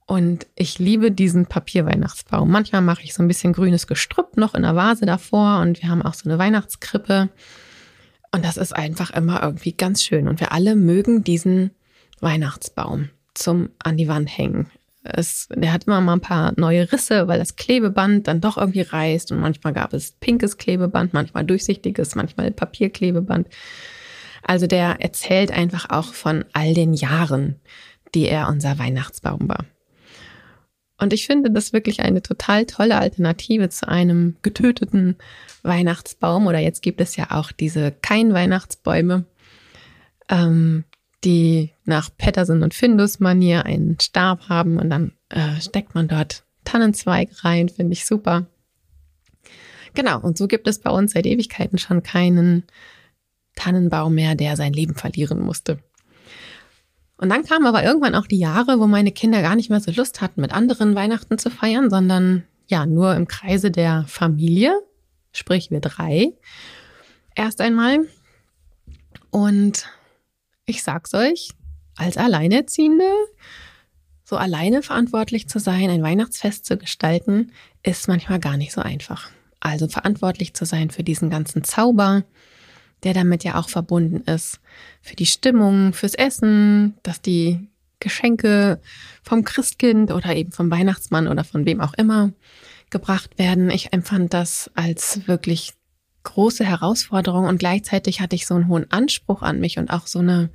Und 0.07 0.47
ich 0.55 0.79
liebe 0.79 1.11
diesen 1.11 1.47
Papierweihnachtsbaum. 1.47 2.49
Manchmal 2.49 2.81
mache 2.81 3.03
ich 3.03 3.13
so 3.13 3.21
ein 3.21 3.27
bisschen 3.27 3.51
grünes 3.51 3.87
Gestrüpp 3.87 4.37
noch 4.37 4.55
in 4.55 4.61
der 4.61 4.75
Vase 4.75 5.05
davor 5.05 5.59
und 5.59 5.81
wir 5.81 5.89
haben 5.89 6.01
auch 6.01 6.13
so 6.13 6.29
eine 6.29 6.39
Weihnachtskrippe. 6.39 7.27
Und 8.31 8.45
das 8.45 8.55
ist 8.55 8.73
einfach 8.73 9.11
immer 9.11 9.43
irgendwie 9.43 9.73
ganz 9.73 10.01
schön. 10.01 10.29
Und 10.29 10.39
wir 10.39 10.53
alle 10.53 10.77
mögen 10.77 11.25
diesen 11.25 11.71
Weihnachtsbaum 12.21 13.09
zum 13.33 13.69
an 13.79 13.97
die 13.97 14.07
Wand 14.07 14.35
hängen. 14.35 14.71
Es, 15.03 15.49
der 15.53 15.73
hat 15.73 15.85
immer 15.85 15.99
mal 15.99 16.13
ein 16.13 16.21
paar 16.21 16.53
neue 16.55 16.89
Risse, 16.89 17.27
weil 17.27 17.39
das 17.39 17.57
Klebeband 17.57 18.29
dann 18.29 18.39
doch 18.39 18.57
irgendwie 18.57 18.81
reißt. 18.81 19.33
Und 19.33 19.41
manchmal 19.41 19.73
gab 19.73 19.93
es 19.93 20.13
pinkes 20.13 20.57
Klebeband, 20.57 21.13
manchmal 21.13 21.43
durchsichtiges, 21.43 22.15
manchmal 22.15 22.51
Papierklebeband. 22.51 23.49
Also 24.41 24.67
der 24.67 25.01
erzählt 25.01 25.51
einfach 25.51 25.89
auch 25.89 26.13
von 26.13 26.45
all 26.53 26.73
den 26.73 26.93
Jahren, 26.93 27.59
die 28.15 28.29
er 28.29 28.47
unser 28.47 28.79
Weihnachtsbaum 28.79 29.49
war. 29.49 29.65
Und 30.99 31.13
ich 31.13 31.27
finde 31.27 31.51
das 31.51 31.73
wirklich 31.73 32.01
eine 32.01 32.21
total 32.21 32.65
tolle 32.65 32.97
Alternative 32.97 33.69
zu 33.69 33.87
einem 33.87 34.35
getöteten 34.41 35.15
Weihnachtsbaum. 35.61 36.47
Oder 36.47 36.59
jetzt 36.59 36.81
gibt 36.81 37.01
es 37.01 37.15
ja 37.15 37.31
auch 37.31 37.51
diese 37.51 37.91
Kein-Weihnachtsbäume, 37.91 39.25
ähm, 40.29 40.85
die 41.23 41.71
nach 41.85 42.09
Patterson 42.17 42.63
und 42.63 42.73
Findus 42.73 43.19
Manier 43.19 43.65
einen 43.65 43.99
Stab 43.99 44.49
haben 44.49 44.77
und 44.79 44.89
dann 44.89 45.13
äh, 45.29 45.61
steckt 45.61 45.93
man 45.93 46.07
dort 46.07 46.43
Tannenzweig 46.63 47.29
rein, 47.43 47.69
finde 47.69 47.93
ich 47.93 48.05
super. 48.05 48.47
Genau, 49.93 50.19
und 50.19 50.37
so 50.37 50.47
gibt 50.47 50.67
es 50.67 50.79
bei 50.79 50.91
uns 50.91 51.13
seit 51.13 51.25
Ewigkeiten 51.25 51.77
schon 51.77 52.03
keinen 52.03 52.63
Tannenbaum 53.55 54.13
mehr, 54.13 54.35
der 54.35 54.55
sein 54.55 54.73
Leben 54.73 54.95
verlieren 54.95 55.39
musste. 55.39 55.79
Und 57.17 57.29
dann 57.29 57.43
kamen 57.43 57.65
aber 57.65 57.83
irgendwann 57.83 58.15
auch 58.15 58.27
die 58.27 58.37
Jahre, 58.37 58.79
wo 58.79 58.87
meine 58.87 59.11
Kinder 59.11 59.41
gar 59.41 59.55
nicht 59.55 59.69
mehr 59.69 59.79
so 59.79 59.91
Lust 59.91 60.21
hatten, 60.21 60.41
mit 60.41 60.53
anderen 60.53 60.95
Weihnachten 60.95 61.37
zu 61.37 61.49
feiern, 61.49 61.89
sondern 61.89 62.43
ja, 62.67 62.85
nur 62.85 63.15
im 63.15 63.27
Kreise 63.27 63.71
der 63.71 64.05
Familie, 64.07 64.79
sprich 65.31 65.71
wir 65.71 65.79
drei, 65.79 66.33
erst 67.35 67.61
einmal. 67.61 67.99
Und 69.31 69.87
ich 70.65 70.83
sag's 70.83 71.13
euch, 71.13 71.49
als 71.95 72.17
Alleinerziehende, 72.17 73.09
so 74.23 74.35
alleine 74.35 74.83
verantwortlich 74.83 75.47
zu 75.47 75.59
sein, 75.59 75.89
ein 75.89 76.03
Weihnachtsfest 76.03 76.65
zu 76.65 76.77
gestalten, 76.77 77.51
ist 77.81 78.07
manchmal 78.07 78.39
gar 78.39 78.57
nicht 78.57 78.73
so 78.73 78.81
einfach. 78.81 79.29
Also 79.59 79.87
verantwortlich 79.87 80.53
zu 80.53 80.65
sein 80.65 80.91
für 80.91 81.03
diesen 81.03 81.29
ganzen 81.29 81.63
Zauber, 81.63 82.25
der 83.03 83.13
damit 83.13 83.43
ja 83.43 83.55
auch 83.55 83.69
verbunden 83.69 84.21
ist, 84.29 84.59
für 85.01 85.15
die 85.15 85.25
Stimmung, 85.25 85.93
fürs 85.93 86.15
Essen, 86.15 86.95
dass 87.03 87.21
die 87.21 87.67
Geschenke 87.99 88.79
vom 89.23 89.43
Christkind 89.43 90.11
oder 90.11 90.35
eben 90.35 90.51
vom 90.51 90.69
Weihnachtsmann 90.69 91.27
oder 91.27 91.43
von 91.43 91.65
wem 91.65 91.81
auch 91.81 91.93
immer 91.93 92.31
gebracht 92.89 93.37
werden. 93.37 93.69
Ich 93.69 93.93
empfand 93.93 94.33
das 94.33 94.71
als 94.75 95.27
wirklich 95.27 95.73
große 96.23 96.65
Herausforderung 96.65 97.45
und 97.45 97.57
gleichzeitig 97.57 98.19
hatte 98.21 98.35
ich 98.35 98.45
so 98.45 98.55
einen 98.55 98.67
hohen 98.67 98.91
Anspruch 98.91 99.41
an 99.41 99.59
mich 99.59 99.77
und 99.77 99.89
auch 99.89 100.07
so 100.07 100.19
eine, 100.19 100.49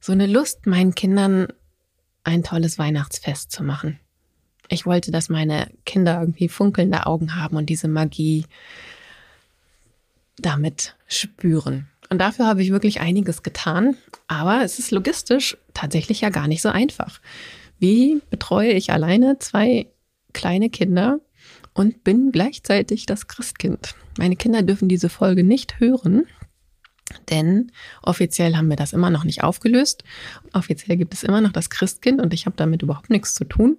so 0.00 0.12
eine 0.12 0.26
Lust, 0.26 0.66
meinen 0.66 0.94
Kindern 0.94 1.48
ein 2.24 2.42
tolles 2.42 2.78
Weihnachtsfest 2.78 3.52
zu 3.52 3.62
machen. 3.62 3.98
Ich 4.68 4.86
wollte, 4.86 5.10
dass 5.10 5.28
meine 5.28 5.68
Kinder 5.84 6.20
irgendwie 6.20 6.48
funkelnde 6.48 7.06
Augen 7.06 7.36
haben 7.36 7.56
und 7.56 7.66
diese 7.66 7.88
Magie 7.88 8.46
damit 10.40 10.96
spüren. 11.06 11.88
Und 12.08 12.18
dafür 12.18 12.46
habe 12.46 12.62
ich 12.62 12.70
wirklich 12.70 13.00
einiges 13.00 13.42
getan. 13.42 13.96
Aber 14.26 14.62
es 14.64 14.78
ist 14.78 14.90
logistisch 14.90 15.56
tatsächlich 15.74 16.20
ja 16.20 16.30
gar 16.30 16.48
nicht 16.48 16.62
so 16.62 16.68
einfach. 16.68 17.20
Wie 17.78 18.20
betreue 18.30 18.72
ich 18.72 18.92
alleine 18.92 19.38
zwei 19.38 19.86
kleine 20.32 20.70
Kinder 20.70 21.20
und 21.72 22.04
bin 22.04 22.32
gleichzeitig 22.32 23.06
das 23.06 23.28
Christkind? 23.28 23.94
Meine 24.18 24.36
Kinder 24.36 24.62
dürfen 24.62 24.88
diese 24.88 25.08
Folge 25.08 25.44
nicht 25.44 25.80
hören, 25.80 26.26
denn 27.30 27.72
offiziell 28.02 28.56
haben 28.56 28.68
wir 28.68 28.76
das 28.76 28.92
immer 28.92 29.10
noch 29.10 29.24
nicht 29.24 29.42
aufgelöst. 29.42 30.04
Offiziell 30.52 30.96
gibt 30.96 31.14
es 31.14 31.22
immer 31.22 31.40
noch 31.40 31.52
das 31.52 31.70
Christkind 31.70 32.20
und 32.20 32.34
ich 32.34 32.46
habe 32.46 32.56
damit 32.56 32.82
überhaupt 32.82 33.10
nichts 33.10 33.34
zu 33.34 33.44
tun. 33.44 33.78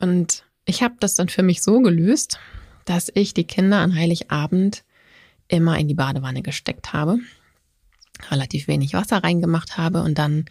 Und 0.00 0.44
ich 0.64 0.82
habe 0.82 0.96
das 1.00 1.14
dann 1.14 1.28
für 1.28 1.42
mich 1.42 1.62
so 1.62 1.80
gelöst, 1.80 2.38
dass 2.84 3.10
ich 3.14 3.34
die 3.34 3.44
Kinder 3.44 3.78
an 3.78 3.94
Heiligabend 3.94 4.84
immer 5.48 5.78
in 5.78 5.88
die 5.88 5.94
Badewanne 5.94 6.42
gesteckt 6.42 6.92
habe, 6.92 7.18
relativ 8.30 8.68
wenig 8.68 8.94
Wasser 8.94 9.18
reingemacht 9.18 9.76
habe 9.76 10.02
und 10.02 10.18
dann 10.18 10.46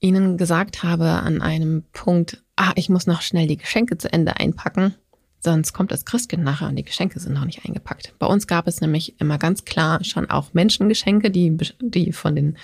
ihnen 0.00 0.36
gesagt 0.36 0.82
habe 0.82 1.08
an 1.08 1.40
einem 1.40 1.84
Punkt, 1.92 2.42
ah, 2.56 2.72
ich 2.76 2.88
muss 2.88 3.06
noch 3.06 3.22
schnell 3.22 3.46
die 3.46 3.56
Geschenke 3.56 3.98
zu 3.98 4.12
Ende 4.12 4.36
einpacken, 4.38 4.94
sonst 5.40 5.72
kommt 5.72 5.92
das 5.92 6.04
Christkind 6.04 6.44
nachher 6.44 6.68
und 6.68 6.76
die 6.76 6.84
Geschenke 6.84 7.20
sind 7.20 7.34
noch 7.34 7.44
nicht 7.44 7.64
eingepackt. 7.64 8.14
Bei 8.18 8.26
uns 8.26 8.46
gab 8.46 8.66
es 8.66 8.80
nämlich 8.80 9.20
immer 9.20 9.38
ganz 9.38 9.64
klar 9.64 10.02
schon 10.04 10.30
auch 10.30 10.52
Menschengeschenke, 10.52 11.30
die, 11.30 11.56
die 11.80 12.12
von 12.12 12.34
den 12.34 12.58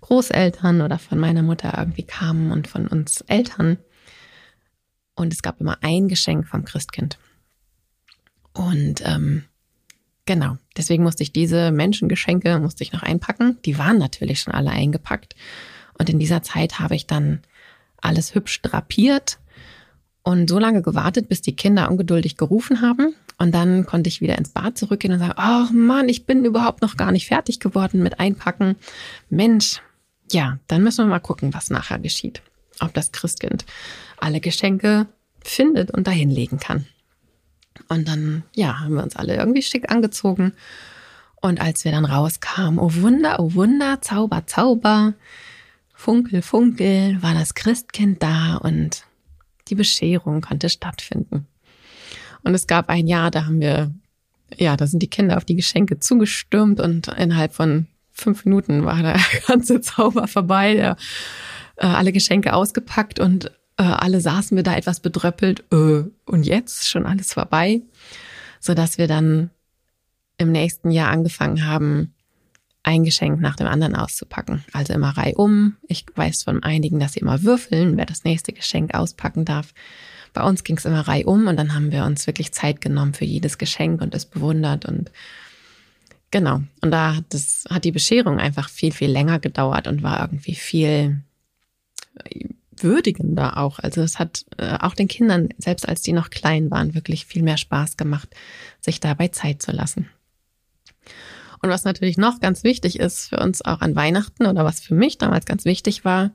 Großeltern 0.00 0.80
oder 0.80 0.98
von 0.98 1.18
meiner 1.18 1.42
Mutter 1.42 1.74
irgendwie 1.76 2.02
kamen 2.02 2.50
und 2.50 2.66
von 2.66 2.88
uns 2.88 3.20
Eltern. 3.22 3.78
Und 5.14 5.32
es 5.32 5.42
gab 5.42 5.60
immer 5.60 5.78
ein 5.82 6.08
Geschenk 6.08 6.48
vom 6.48 6.64
Christkind. 6.64 7.18
Und 8.52 9.02
ähm, 9.04 9.44
Genau, 10.24 10.56
deswegen 10.76 11.02
musste 11.02 11.22
ich 11.24 11.32
diese 11.32 11.72
Menschengeschenke, 11.72 12.58
musste 12.60 12.84
ich 12.84 12.92
noch 12.92 13.02
einpacken. 13.02 13.58
Die 13.64 13.78
waren 13.78 13.98
natürlich 13.98 14.40
schon 14.40 14.54
alle 14.54 14.70
eingepackt. 14.70 15.34
Und 15.98 16.08
in 16.08 16.18
dieser 16.18 16.42
Zeit 16.42 16.78
habe 16.78 16.94
ich 16.94 17.06
dann 17.06 17.40
alles 18.00 18.34
hübsch 18.34 18.62
drapiert 18.62 19.38
und 20.22 20.48
so 20.48 20.58
lange 20.58 20.82
gewartet, 20.82 21.28
bis 21.28 21.42
die 21.42 21.56
Kinder 21.56 21.90
ungeduldig 21.90 22.36
gerufen 22.36 22.80
haben. 22.80 23.14
Und 23.38 23.52
dann 23.52 23.86
konnte 23.86 24.08
ich 24.08 24.20
wieder 24.20 24.38
ins 24.38 24.50
Bad 24.50 24.78
zurückgehen 24.78 25.12
und 25.12 25.18
sagen, 25.18 25.34
oh 25.36 25.72
Mann, 25.72 26.08
ich 26.08 26.26
bin 26.26 26.44
überhaupt 26.44 26.82
noch 26.82 26.96
gar 26.96 27.10
nicht 27.10 27.26
fertig 27.26 27.58
geworden 27.58 28.02
mit 28.02 28.20
Einpacken. 28.20 28.76
Mensch, 29.30 29.80
ja, 30.30 30.58
dann 30.68 30.82
müssen 30.84 31.04
wir 31.04 31.10
mal 31.10 31.18
gucken, 31.18 31.52
was 31.52 31.70
nachher 31.70 31.98
geschieht. 31.98 32.42
Ob 32.80 32.94
das 32.94 33.10
Christkind 33.10 33.64
alle 34.18 34.40
Geschenke 34.40 35.06
findet 35.42 35.90
und 35.90 36.06
dahin 36.06 36.30
legen 36.30 36.58
kann. 36.58 36.86
Und 37.88 38.08
dann, 38.08 38.44
ja, 38.54 38.80
haben 38.80 38.94
wir 38.94 39.02
uns 39.02 39.16
alle 39.16 39.36
irgendwie 39.36 39.62
schick 39.62 39.90
angezogen. 39.90 40.52
Und 41.40 41.60
als 41.60 41.84
wir 41.84 41.92
dann 41.92 42.04
rauskamen, 42.04 42.78
oh 42.78 42.90
Wunder, 42.94 43.40
oh 43.40 43.54
Wunder, 43.54 44.00
Zauber, 44.00 44.46
Zauber, 44.46 45.14
Funkel, 45.92 46.42
Funkel, 46.42 47.22
war 47.22 47.34
das 47.34 47.54
Christkind 47.54 48.22
da 48.22 48.56
und 48.56 49.04
die 49.68 49.74
Bescherung 49.74 50.40
konnte 50.40 50.68
stattfinden. 50.68 51.46
Und 52.44 52.54
es 52.54 52.66
gab 52.66 52.88
ein 52.88 53.06
Jahr, 53.06 53.30
da 53.30 53.46
haben 53.46 53.60
wir, 53.60 53.92
ja, 54.56 54.76
da 54.76 54.86
sind 54.86 55.02
die 55.02 55.10
Kinder 55.10 55.36
auf 55.36 55.44
die 55.44 55.56
Geschenke 55.56 55.98
zugestürmt 55.98 56.80
und 56.80 57.08
innerhalb 57.08 57.54
von 57.54 57.86
fünf 58.10 58.44
Minuten 58.44 58.84
war 58.84 59.02
der 59.02 59.20
ganze 59.46 59.80
Zauber 59.80 60.28
vorbei, 60.28 60.74
der, 60.74 60.96
äh, 61.76 61.86
alle 61.86 62.12
Geschenke 62.12 62.52
ausgepackt 62.52 63.18
und 63.18 63.50
äh, 63.76 63.82
alle 63.82 64.20
saßen 64.20 64.56
wir 64.56 64.64
da 64.64 64.76
etwas 64.76 65.00
bedröppelt. 65.00 65.64
Äh, 65.72 66.04
und 66.26 66.44
jetzt 66.44 66.88
schon 66.88 67.06
alles 67.06 67.32
vorbei, 67.32 67.82
so 68.60 68.74
dass 68.74 68.98
wir 68.98 69.08
dann 69.08 69.50
im 70.38 70.52
nächsten 70.52 70.90
Jahr 70.90 71.10
angefangen 71.10 71.66
haben, 71.66 72.14
ein 72.82 73.04
Geschenk 73.04 73.40
nach 73.40 73.56
dem 73.56 73.68
anderen 73.68 73.94
auszupacken. 73.94 74.64
Also 74.72 74.92
immer 74.92 75.16
reihum. 75.16 75.76
Ich 75.86 76.04
weiß 76.14 76.44
von 76.44 76.62
einigen, 76.62 76.98
dass 76.98 77.12
sie 77.12 77.20
immer 77.20 77.42
würfeln, 77.42 77.96
wer 77.96 78.06
das 78.06 78.24
nächste 78.24 78.52
Geschenk 78.52 78.94
auspacken 78.94 79.44
darf. 79.44 79.72
Bei 80.32 80.42
uns 80.42 80.64
ging 80.64 80.76
es 80.78 80.84
immer 80.84 81.06
reihum 81.06 81.46
und 81.46 81.56
dann 81.56 81.74
haben 81.74 81.92
wir 81.92 82.04
uns 82.04 82.26
wirklich 82.26 82.52
Zeit 82.52 82.80
genommen 82.80 83.14
für 83.14 83.24
jedes 83.24 83.58
Geschenk 83.58 84.00
und 84.00 84.14
es 84.14 84.24
bewundert 84.24 84.86
und 84.86 85.12
genau. 86.30 86.62
Und 86.80 86.90
da 86.90 87.16
hat, 87.16 87.24
das, 87.28 87.64
hat 87.70 87.84
die 87.84 87.92
Bescherung 87.92 88.38
einfach 88.38 88.68
viel, 88.68 88.92
viel 88.92 89.10
länger 89.10 89.38
gedauert 89.38 89.86
und 89.86 90.02
war 90.02 90.20
irgendwie 90.20 90.54
viel 90.54 91.22
würdigender 92.82 93.56
auch. 93.58 93.78
Also 93.78 94.02
es 94.02 94.18
hat 94.18 94.44
äh, 94.58 94.78
auch 94.78 94.94
den 94.94 95.08
Kindern, 95.08 95.48
selbst 95.58 95.88
als 95.88 96.02
die 96.02 96.12
noch 96.12 96.30
klein 96.30 96.70
waren, 96.70 96.94
wirklich 96.94 97.26
viel 97.26 97.42
mehr 97.42 97.56
Spaß 97.56 97.96
gemacht, 97.96 98.28
sich 98.80 99.00
dabei 99.00 99.28
Zeit 99.28 99.62
zu 99.62 99.72
lassen. 99.72 100.08
Und 101.62 101.70
was 101.70 101.84
natürlich 101.84 102.18
noch 102.18 102.40
ganz 102.40 102.64
wichtig 102.64 102.98
ist 102.98 103.28
für 103.28 103.38
uns 103.38 103.64
auch 103.64 103.80
an 103.80 103.94
Weihnachten 103.94 104.46
oder 104.46 104.64
was 104.64 104.80
für 104.80 104.94
mich 104.94 105.18
damals 105.18 105.46
ganz 105.46 105.64
wichtig 105.64 106.04
war, 106.04 106.32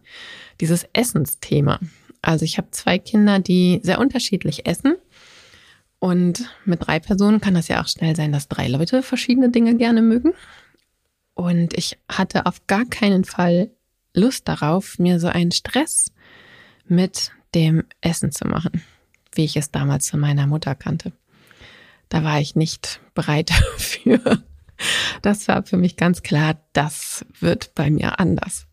dieses 0.62 0.86
Essensthema. 0.94 1.80
Also 2.22 2.46
ich 2.46 2.58
habe 2.58 2.72
zwei 2.72 2.98
Kinder, 2.98 3.40
die 3.40 3.82
sehr 3.84 4.00
unterschiedlich 4.00 4.66
essen. 4.66 4.96
Und 6.00 6.50
mit 6.64 6.86
drei 6.86 7.00
Personen 7.00 7.42
kann 7.42 7.56
das 7.56 7.68
ja 7.68 7.82
auch 7.82 7.88
schnell 7.88 8.16
sein, 8.16 8.32
dass 8.32 8.48
drei 8.48 8.68
Leute 8.68 9.04
verschiedene 9.04 9.50
Dinge 9.50 9.76
gerne 9.76 10.02
mögen. 10.02 10.34
Und 11.34 11.78
ich 11.78 11.98
hatte 12.10 12.46
auf 12.46 12.66
gar 12.68 12.86
keinen 12.86 13.26
Fall 13.26 13.70
Lust 14.18 14.48
darauf, 14.48 15.00
mir 15.00 15.20
so 15.20 15.28
einen 15.28 15.52
Stress 15.52 16.12
mit 16.86 17.32
dem 17.54 17.84
Essen 18.02 18.32
zu 18.32 18.48
machen, 18.48 18.84
wie 19.34 19.46
ich 19.46 19.56
es 19.56 19.72
damals 19.72 20.10
von 20.10 20.20
meiner 20.20 20.48
Mutter 20.48 20.76
kannte. 20.76 21.14
Da 22.10 22.24
war 22.24 22.40
ich 22.40 22.56
nicht 22.56 23.00
bereit 23.14 23.52
für. 23.78 24.44
Das 25.22 25.48
war 25.48 25.64
für 25.64 25.78
mich 25.78 25.98
ganz 25.98 26.24
klar, 26.24 26.60
das 26.74 27.26
wird 27.40 27.74
bei 27.76 27.90
mir 27.90 28.20
anders. 28.20 28.68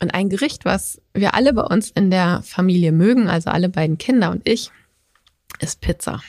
Und 0.00 0.14
ein 0.14 0.28
Gericht, 0.28 0.64
was 0.64 1.00
wir 1.14 1.34
alle 1.34 1.52
bei 1.52 1.62
uns 1.62 1.90
in 1.90 2.10
der 2.10 2.42
Familie 2.42 2.92
mögen, 2.92 3.28
also 3.28 3.50
alle 3.50 3.68
beiden 3.68 3.98
Kinder 3.98 4.30
und 4.30 4.46
ich, 4.48 4.70
ist 5.60 5.80
Pizza. 5.80 6.22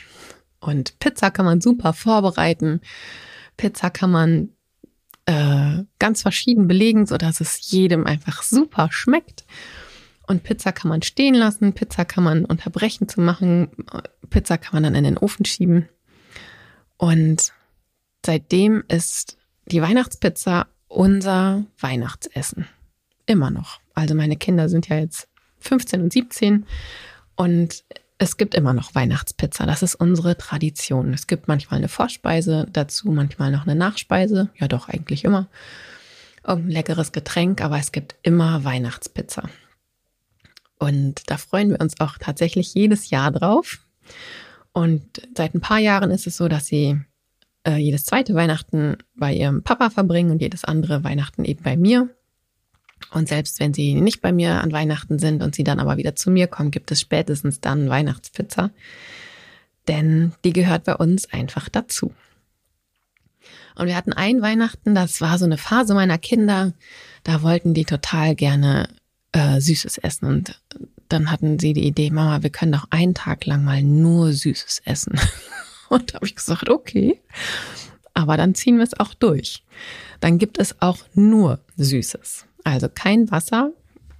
Und 0.60 1.00
Pizza 1.00 1.32
kann 1.32 1.46
man 1.46 1.62
super 1.62 1.94
vorbereiten. 1.94 2.82
Pizza 3.58 3.90
kann 3.90 4.12
man 4.12 4.50
äh, 5.28 5.84
ganz 6.00 6.24
verschieden 6.24 6.68
belegen, 6.68 7.06
sodass 7.06 7.42
es 7.42 7.70
jedem 7.70 8.08
einfach 8.08 8.42
super 8.42 8.90
schmeckt. 8.92 9.46
Und 10.26 10.44
Pizza 10.44 10.72
kann 10.72 10.90
man 10.90 11.04
stehen 11.04 11.36
lassen, 11.36 11.74
Pizza 11.74 12.04
kann 12.04 12.24
man 12.24 12.46
unterbrechen 12.46 13.08
zu 13.08 13.22
machen, 13.22 13.70
Pizza 14.30 14.58
kann 14.58 14.74
man 14.74 14.84
dann 14.84 14.96
in 14.96 15.04
den 15.04 15.18
Ofen 15.18 15.46
schieben. 15.46 15.88
Und 16.98 17.54
seitdem 18.26 18.84
ist 18.88 19.38
die 19.66 19.82
Weihnachtspizza 19.82 20.68
unser 20.88 21.66
Weihnachtsessen. 21.80 22.68
Immer 23.26 23.52
noch. 23.52 23.80
Also 23.94 24.16
meine 24.16 24.38
Kinder 24.38 24.70
sind 24.70 24.88
ja 24.90 24.98
jetzt 24.98 25.28
15 25.60 26.02
und 26.02 26.14
17 26.14 26.66
und 27.36 27.84
es 28.18 28.38
gibt 28.38 28.56
immer 28.56 28.74
noch 28.74 28.96
Weihnachtspizza. 28.96 29.66
Das 29.66 29.84
ist 29.84 29.96
unsere 29.96 30.38
Tradition. 30.38 31.14
Es 31.14 31.28
gibt 31.28 31.48
manchmal 31.48 31.78
eine 31.78 31.88
Vorspeise 31.88 32.68
dazu, 32.72 33.12
manchmal 33.12 33.52
noch 33.52 33.68
eine 33.68 33.76
Nachspeise. 33.76 34.50
Ja, 34.56 34.68
doch, 34.68 34.90
eigentlich 34.90 35.24
immer. 35.24 35.48
Irgendein 36.46 36.72
leckeres 36.72 37.12
Getränk, 37.12 37.62
aber 37.62 37.78
es 37.78 37.92
gibt 37.92 38.16
immer 38.24 38.64
Weihnachtspizza. 38.64 39.50
Und 40.80 41.30
da 41.30 41.38
freuen 41.38 41.72
wir 41.72 41.82
uns 41.82 42.00
auch 42.00 42.18
tatsächlich 42.18 42.74
jedes 42.74 43.10
Jahr 43.10 43.32
drauf. 43.32 43.80
Und 44.72 45.22
seit 45.36 45.54
ein 45.54 45.62
paar 45.62 45.80
Jahren 45.80 46.12
ist 46.12 46.28
es 46.28 46.38
so, 46.38 46.48
dass 46.48 46.68
sie 46.68 47.00
äh, 47.68 47.78
jedes 47.78 48.06
zweite 48.06 48.34
Weihnachten 48.34 48.98
bei 49.16 49.34
ihrem 49.34 49.64
Papa 49.64 49.90
verbringen 49.90 50.32
und 50.32 50.42
jedes 50.42 50.64
andere 50.64 51.04
Weihnachten 51.04 51.46
eben 51.46 51.64
bei 51.64 51.78
mir. 51.78 52.10
Und 53.12 53.30
selbst 53.30 53.60
wenn 53.60 53.74
sie 53.74 53.96
nicht 53.96 54.22
bei 54.22 54.32
mir 54.32 54.62
an 54.62 54.72
Weihnachten 54.72 55.20
sind 55.20 55.42
und 55.42 55.56
sie 55.56 55.64
dann 55.64 55.80
aber 55.80 55.98
wieder 55.98 56.16
zu 56.16 56.30
mir 56.30 56.48
kommen, 56.48 56.72
gibt 56.72 56.92
es 56.92 57.02
spätestens 57.02 57.62
dann 57.62 57.90
Weihnachtspizza. 57.90 58.72
Denn 59.88 60.34
die 60.44 60.54
gehört 60.54 60.84
bei 60.84 60.96
uns 60.96 61.32
einfach 61.32 61.70
dazu. 61.70 62.14
Und 63.76 63.88
wir 63.88 63.96
hatten 63.96 64.14
ein 64.14 64.42
Weihnachten, 64.42 64.96
das 64.96 65.22
war 65.22 65.38
so 65.38 65.46
eine 65.46 65.58
Phase 65.58 65.94
meiner 65.94 66.18
Kinder, 66.18 66.74
da 67.24 67.44
wollten 67.44 67.74
die 67.74 67.86
total 67.86 68.36
gerne 68.36 68.90
äh, 69.32 69.62
Süßes 69.62 70.00
essen. 70.00 70.26
Und 70.26 70.60
dann 71.10 71.32
hatten 71.32 71.60
sie 71.60 71.74
die 71.74 71.86
Idee, 71.86 72.10
Mama, 72.10 72.44
wir 72.44 72.50
können 72.50 72.72
doch 72.72 72.88
einen 72.90 73.14
Tag 73.14 73.46
lang 73.46 73.64
mal 73.64 73.84
nur 73.84 74.34
Süßes 74.34 74.82
essen. 74.86 75.20
Und 75.90 76.12
da 76.12 76.16
habe 76.16 76.26
ich 76.26 76.36
gesagt, 76.36 76.70
okay, 76.70 77.22
aber 78.14 78.36
dann 78.36 78.56
ziehen 78.56 78.78
wir 78.78 78.84
es 78.84 79.00
auch 79.00 79.14
durch. 79.14 79.64
Dann 80.20 80.40
gibt 80.40 80.58
es 80.60 80.82
auch 80.82 80.98
nur 81.14 81.60
Süßes. 81.78 82.46
Also 82.68 82.90
kein 82.94 83.32
Wasser, 83.32 83.72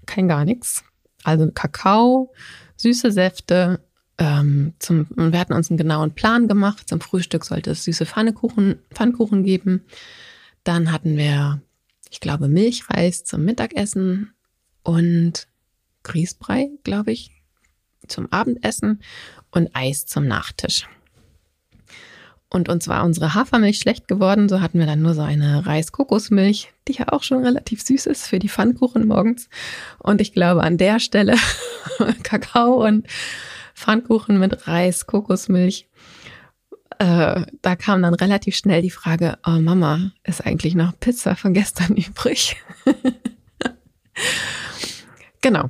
kein 0.06 0.30
gar 0.30 0.46
nichts. 0.46 0.86
Also 1.26 1.52
Kakao, 1.52 2.34
süße 2.78 3.12
Säfte. 3.12 3.82
Ähm, 4.18 4.74
zum, 4.80 5.06
wir 5.10 5.38
hatten 5.38 5.52
uns 5.52 5.70
einen 5.70 5.78
genauen 5.78 6.12
Plan 6.16 6.48
gemacht. 6.48 6.88
Zum 6.88 7.02
Frühstück 7.02 7.44
sollte 7.44 7.72
es 7.72 7.84
süße 7.84 8.06
Pfannekuchen, 8.06 8.80
Pfannkuchen 8.94 9.44
geben. 9.44 9.84
Dann 10.64 10.94
hatten 10.94 11.18
wir, 11.18 11.62
ich 12.10 12.22
glaube, 12.22 12.48
Milchreis 12.48 13.26
zum 13.26 13.44
Mittagessen 13.44 14.34
und 14.82 15.50
Grießbrei, 16.04 16.70
glaube 16.86 17.12
ich, 17.12 17.32
zum 18.08 18.32
Abendessen 18.32 19.02
und 19.52 19.76
Eis 19.76 20.06
zum 20.06 20.26
Nachtisch. 20.26 20.88
Und 22.50 22.70
uns 22.70 22.88
war 22.88 23.04
unsere 23.04 23.34
Hafermilch 23.34 23.80
schlecht 23.80 24.08
geworden, 24.08 24.48
so 24.48 24.62
hatten 24.62 24.80
wir 24.80 24.86
dann 24.86 25.02
nur 25.02 25.14
so 25.14 25.22
eine 25.22 25.66
Reis-Kokosmilch, 25.66 26.72
die 26.88 26.94
ja 26.94 27.10
auch 27.10 27.24
schon 27.24 27.44
relativ 27.44 27.82
süß 27.82 28.06
ist 28.06 28.28
für 28.28 28.40
die 28.40 28.48
Pfannkuchen 28.48 29.06
morgens. 29.06 29.50
Und 30.00 30.22
ich 30.22 30.32
glaube, 30.32 30.64
an 30.64 30.78
der 30.78 31.00
Stelle 31.00 31.36
Kakao 32.24 32.86
und 32.86 33.06
Pfannkuchen 33.76 34.40
mit 34.40 34.68
Reis, 34.68 35.08
Kokosmilch. 35.08 35.88
Äh, 37.00 37.42
da 37.62 37.76
kam 37.76 38.02
dann 38.02 38.14
relativ 38.14 38.56
schnell 38.56 38.82
die 38.82 38.90
Frage, 38.90 39.38
oh 39.46 39.60
Mama, 39.60 40.12
ist 40.24 40.46
eigentlich 40.46 40.74
noch 40.74 40.98
Pizza 41.00 41.36
von 41.36 41.54
gestern 41.54 41.96
übrig? 41.96 42.58
Genau. 45.42 45.70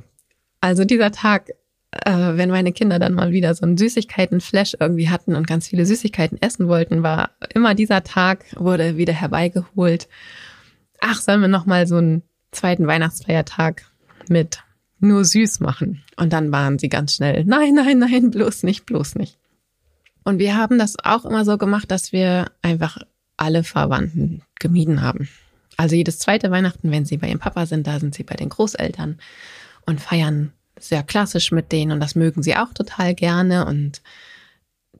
Also 0.60 0.84
dieser 0.84 1.12
Tag, 1.12 1.50
äh, 1.90 2.36
wenn 2.36 2.50
meine 2.50 2.72
Kinder 2.72 2.98
dann 2.98 3.14
mal 3.14 3.32
wieder 3.32 3.54
so 3.54 3.64
einen 3.64 3.78
Süßigkeiten-Flash 3.78 4.76
irgendwie 4.78 5.08
hatten 5.08 5.34
und 5.34 5.46
ganz 5.46 5.68
viele 5.68 5.86
Süßigkeiten 5.86 6.40
essen 6.40 6.68
wollten, 6.68 7.02
war 7.02 7.30
immer 7.54 7.74
dieser 7.74 8.04
Tag, 8.04 8.44
wurde 8.56 8.96
wieder 8.96 9.14
herbeigeholt. 9.14 10.08
Ach, 11.00 11.20
sollen 11.20 11.40
wir 11.40 11.48
noch 11.48 11.66
mal 11.66 11.86
so 11.86 11.96
einen 11.96 12.22
zweiten 12.52 12.86
Weihnachtsfeiertag 12.86 13.84
mit 14.28 14.62
nur 15.00 15.24
süß 15.24 15.60
machen? 15.60 16.02
Und 16.16 16.32
dann 16.32 16.52
waren 16.52 16.78
sie 16.78 16.88
ganz 16.88 17.14
schnell, 17.14 17.44
nein, 17.44 17.74
nein, 17.74 17.98
nein, 17.98 18.30
bloß 18.30 18.64
nicht, 18.64 18.84
bloß 18.84 19.14
nicht. 19.14 19.38
Und 20.24 20.38
wir 20.38 20.56
haben 20.56 20.78
das 20.78 20.96
auch 21.02 21.24
immer 21.24 21.44
so 21.46 21.56
gemacht, 21.56 21.90
dass 21.90 22.12
wir 22.12 22.50
einfach 22.60 22.98
alle 23.38 23.64
Verwandten 23.64 24.42
gemieden 24.58 25.00
haben. 25.00 25.28
Also 25.78 25.94
jedes 25.94 26.18
zweite 26.18 26.50
Weihnachten, 26.50 26.90
wenn 26.90 27.04
sie 27.06 27.16
bei 27.16 27.28
ihrem 27.28 27.38
Papa 27.38 27.64
sind, 27.64 27.86
da 27.86 27.98
sind 28.00 28.14
sie 28.14 28.24
bei 28.24 28.34
den 28.34 28.48
Großeltern 28.48 29.18
und 29.86 30.00
feiern 30.00 30.52
sehr 30.80 31.02
klassisch 31.02 31.52
mit 31.52 31.72
denen 31.72 31.92
und 31.92 32.00
das 32.00 32.14
mögen 32.14 32.42
sie 32.42 32.56
auch 32.56 32.72
total 32.72 33.14
gerne. 33.14 33.66
Und 33.66 34.02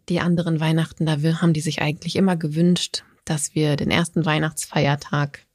die 0.09 0.21
anderen 0.21 0.61
Weihnachten, 0.61 1.07
da 1.07 1.17
haben 1.41 1.53
die 1.53 1.61
sich 1.61 1.83
eigentlich 1.83 2.17
immer 2.17 2.37
gewünscht, 2.37 3.05
dass 3.25 3.55
wir 3.55 3.77
den 3.77 3.91
ersten 3.91 4.25
Weihnachtsfeiertag 4.25 5.47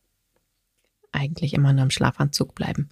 eigentlich 1.12 1.54
immer 1.54 1.74
nur 1.74 1.84
im 1.84 1.92
Schlafanzug 1.92 2.56
bleiben. 2.56 2.90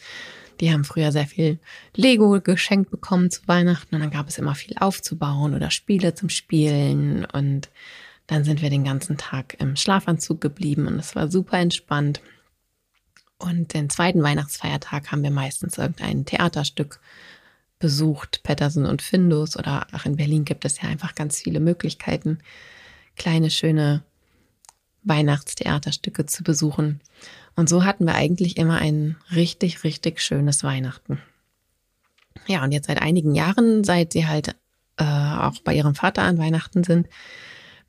Die 0.60 0.72
haben 0.72 0.84
früher 0.84 1.12
sehr 1.12 1.26
viel 1.26 1.60
Lego 1.96 2.40
geschenkt 2.40 2.92
bekommen 2.92 3.32
zu 3.32 3.48
Weihnachten 3.48 3.96
und 3.96 4.02
dann 4.02 4.12
gab 4.12 4.28
es 4.28 4.38
immer 4.38 4.54
viel 4.56 4.78
aufzubauen 4.78 5.56
oder 5.56 5.72
Spiele 5.72 6.14
zum 6.14 6.30
Spielen 6.30 7.26
und 7.26 7.70
dann 8.28 8.44
sind 8.44 8.62
wir 8.62 8.70
den 8.70 8.84
ganzen 8.84 9.18
Tag 9.18 9.56
im 9.60 9.76
Schlafanzug 9.76 10.40
geblieben 10.40 10.88
und 10.88 11.00
es 11.00 11.16
war 11.16 11.30
super 11.32 11.58
entspannt. 11.58 12.22
Und 13.42 13.74
den 13.74 13.90
zweiten 13.90 14.22
Weihnachtsfeiertag 14.22 15.12
haben 15.12 15.24
wir 15.24 15.32
meistens 15.32 15.78
irgendein 15.78 16.26
Theaterstück 16.26 17.00
besucht, 17.80 18.44
Patterson 18.44 18.86
und 18.86 19.02
Findus 19.02 19.58
oder 19.58 19.88
auch 19.92 20.06
in 20.06 20.16
Berlin 20.16 20.46
gibt 20.46 20.64
es 20.64 20.80
ja 20.80 20.88
einfach 20.88 21.16
ganz 21.16 21.42
viele 21.42 21.60
Möglichkeiten, 21.60 22.38
kleine, 23.16 23.50
schöne 23.50 24.04
Weihnachtstheaterstücke 25.04 26.28
zu 26.28 26.44
besuchen. 26.44 27.02
Und 27.56 27.68
so 27.68 27.84
hatten 27.84 28.06
wir 28.06 28.14
eigentlich 28.14 28.58
immer 28.58 28.78
ein 28.78 29.18
richtig, 29.36 29.84
richtig 29.84 30.22
schönes 30.22 30.64
Weihnachten. 30.64 31.20
Ja, 32.46 32.64
und 32.64 32.72
jetzt 32.72 32.88
seit 32.88 33.02
einigen 33.02 33.34
Jahren, 33.34 33.84
seit 33.84 34.14
sie 34.14 34.28
halt 34.28 34.56
äh, 34.98 35.04
auch 35.04 35.60
bei 35.64 35.74
ihrem 35.74 35.96
Vater 35.96 36.22
an 36.22 36.38
Weihnachten 36.38 36.84
sind, 36.84 37.08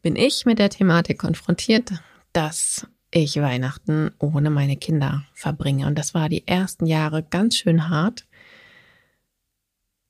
bin 0.01 0.17
ich 0.17 0.47
mit 0.47 0.59
der 0.59 0.71
Thematik 0.71 1.19
konfrontiert, 1.19 1.93
dass 2.33 2.87
ich 3.13 3.37
Weihnachten 3.41 4.11
ohne 4.19 4.51
meine 4.51 4.77
Kinder 4.77 5.25
verbringe. 5.35 5.87
Und 5.87 5.99
das 5.99 6.15
war 6.15 6.29
die 6.29 6.47
ersten 6.49 6.87
Jahre 6.87 7.23
ganz 7.23 7.57
schön 7.57 7.89
hart, 7.89 8.27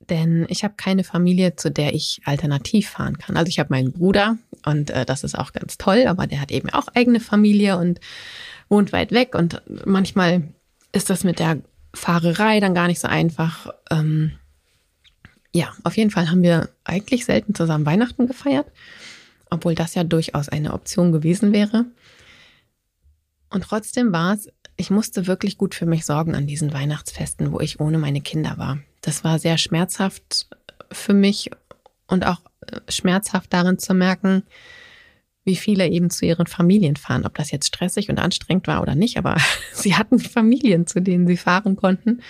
denn 0.08 0.46
ich 0.48 0.64
habe 0.64 0.74
keine 0.76 1.04
Familie, 1.04 1.56
zu 1.56 1.70
der 1.70 1.94
ich 1.94 2.20
alternativ 2.24 2.90
fahren 2.90 3.18
kann. 3.18 3.36
Also 3.36 3.48
ich 3.48 3.58
habe 3.58 3.70
meinen 3.70 3.92
Bruder 3.92 4.38
und 4.64 4.90
äh, 4.90 5.04
das 5.04 5.24
ist 5.24 5.38
auch 5.38 5.52
ganz 5.52 5.78
toll, 5.78 6.06
aber 6.06 6.26
der 6.26 6.40
hat 6.40 6.50
eben 6.50 6.70
auch 6.70 6.88
eigene 6.94 7.20
Familie 7.20 7.76
und 7.76 8.00
wohnt 8.68 8.92
weit 8.92 9.12
weg 9.12 9.34
und 9.34 9.60
manchmal 9.84 10.42
ist 10.92 11.10
das 11.10 11.24
mit 11.24 11.38
der 11.38 11.58
Fahrerei 11.94 12.60
dann 12.60 12.74
gar 12.74 12.86
nicht 12.86 13.00
so 13.00 13.08
einfach. 13.08 13.70
Ähm, 13.90 14.32
ja, 15.54 15.72
auf 15.84 15.96
jeden 15.96 16.10
Fall 16.10 16.30
haben 16.30 16.42
wir 16.42 16.70
eigentlich 16.84 17.24
selten 17.24 17.54
zusammen 17.54 17.84
Weihnachten 17.84 18.26
gefeiert 18.26 18.66
obwohl 19.52 19.74
das 19.74 19.94
ja 19.94 20.02
durchaus 20.02 20.48
eine 20.48 20.72
Option 20.72 21.12
gewesen 21.12 21.52
wäre. 21.52 21.84
Und 23.52 23.64
trotzdem 23.64 24.12
war 24.12 24.34
es, 24.34 24.48
ich 24.76 24.90
musste 24.90 25.26
wirklich 25.26 25.58
gut 25.58 25.74
für 25.74 25.86
mich 25.86 26.06
sorgen 26.06 26.34
an 26.34 26.46
diesen 26.46 26.72
Weihnachtsfesten, 26.72 27.52
wo 27.52 27.60
ich 27.60 27.80
ohne 27.80 27.98
meine 27.98 28.22
Kinder 28.22 28.56
war. 28.56 28.78
Das 29.02 29.24
war 29.24 29.38
sehr 29.38 29.58
schmerzhaft 29.58 30.48
für 30.90 31.12
mich 31.12 31.50
und 32.06 32.26
auch 32.26 32.40
äh, 32.66 32.80
schmerzhaft 32.88 33.52
darin 33.52 33.78
zu 33.78 33.92
merken, 33.94 34.42
wie 35.44 35.56
viele 35.56 35.88
eben 35.88 36.08
zu 36.08 36.24
ihren 36.24 36.46
Familien 36.46 36.96
fahren. 36.96 37.26
Ob 37.26 37.34
das 37.34 37.50
jetzt 37.50 37.66
stressig 37.66 38.08
und 38.08 38.18
anstrengend 38.18 38.66
war 38.66 38.80
oder 38.80 38.94
nicht, 38.94 39.18
aber 39.18 39.36
sie 39.72 39.96
hatten 39.96 40.18
Familien, 40.18 40.86
zu 40.86 41.02
denen 41.02 41.26
sie 41.26 41.36
fahren 41.36 41.76
konnten. 41.76 42.22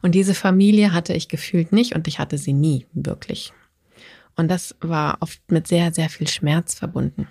Und 0.00 0.14
diese 0.14 0.34
Familie 0.34 0.94
hatte 0.94 1.12
ich 1.12 1.28
gefühlt 1.28 1.72
nicht 1.72 1.94
und 1.94 2.08
ich 2.08 2.18
hatte 2.18 2.38
sie 2.38 2.54
nie 2.54 2.86
wirklich. 2.94 3.52
Und 4.36 4.48
das 4.48 4.74
war 4.80 5.18
oft 5.20 5.40
mit 5.52 5.66
sehr, 5.66 5.92
sehr 5.92 6.08
viel 6.08 6.28
Schmerz 6.28 6.74
verbunden. 6.74 7.28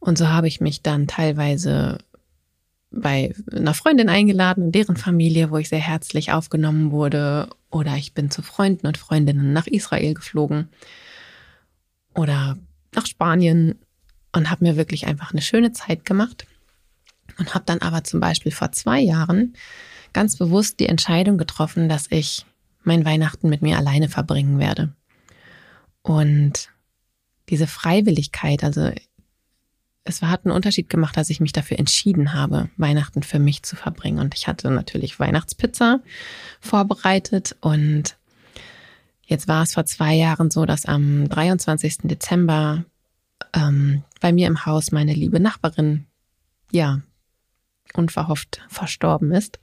Und 0.00 0.18
so 0.18 0.28
habe 0.28 0.48
ich 0.48 0.60
mich 0.60 0.82
dann 0.82 1.06
teilweise 1.06 1.98
bei 2.90 3.34
einer 3.52 3.74
Freundin 3.74 4.08
eingeladen 4.08 4.64
und 4.64 4.72
deren 4.72 4.96
Familie, 4.96 5.50
wo 5.50 5.58
ich 5.58 5.68
sehr 5.68 5.78
herzlich 5.78 6.32
aufgenommen 6.32 6.90
wurde. 6.90 7.50
Oder 7.70 7.96
ich 7.96 8.14
bin 8.14 8.30
zu 8.30 8.42
Freunden 8.42 8.86
und 8.86 8.96
Freundinnen 8.96 9.52
nach 9.52 9.66
Israel 9.66 10.14
geflogen 10.14 10.68
oder 12.14 12.56
nach 12.94 13.06
Spanien 13.06 13.78
und 14.32 14.50
habe 14.50 14.64
mir 14.64 14.76
wirklich 14.76 15.06
einfach 15.06 15.32
eine 15.32 15.42
schöne 15.42 15.72
Zeit 15.72 16.04
gemacht. 16.04 16.46
Und 17.38 17.54
habe 17.54 17.64
dann 17.66 17.82
aber 17.82 18.02
zum 18.04 18.20
Beispiel 18.20 18.50
vor 18.50 18.72
zwei 18.72 19.00
Jahren 19.00 19.54
ganz 20.12 20.36
bewusst 20.36 20.80
die 20.80 20.86
Entscheidung 20.88 21.38
getroffen, 21.38 21.88
dass 21.88 22.06
ich 22.10 22.46
mein 22.82 23.04
Weihnachten 23.04 23.48
mit 23.48 23.62
mir 23.62 23.76
alleine 23.76 24.08
verbringen 24.08 24.58
werde. 24.58 24.92
Und 26.02 26.70
diese 27.48 27.66
Freiwilligkeit, 27.66 28.64
also 28.64 28.90
es 30.08 30.22
hat 30.22 30.44
einen 30.44 30.54
Unterschied 30.54 30.88
gemacht, 30.88 31.16
dass 31.16 31.30
ich 31.30 31.40
mich 31.40 31.52
dafür 31.52 31.78
entschieden 31.78 32.32
habe, 32.32 32.70
Weihnachten 32.76 33.22
für 33.22 33.38
mich 33.38 33.62
zu 33.62 33.76
verbringen. 33.76 34.18
Und 34.18 34.34
ich 34.34 34.48
hatte 34.48 34.70
natürlich 34.70 35.20
Weihnachtspizza 35.20 36.00
vorbereitet 36.60 37.56
und 37.60 38.16
jetzt 39.26 39.48
war 39.48 39.62
es 39.62 39.74
vor 39.74 39.84
zwei 39.84 40.14
Jahren 40.14 40.50
so, 40.50 40.64
dass 40.64 40.86
am 40.86 41.28
23. 41.28 41.98
Dezember 42.04 42.84
ähm, 43.52 44.02
bei 44.20 44.32
mir 44.32 44.46
im 44.46 44.64
Haus 44.64 44.90
meine 44.92 45.12
liebe 45.12 45.40
Nachbarin, 45.40 46.06
ja, 46.72 47.00
unverhofft 47.94 48.60
verstorben 48.68 49.32
ist. 49.32 49.58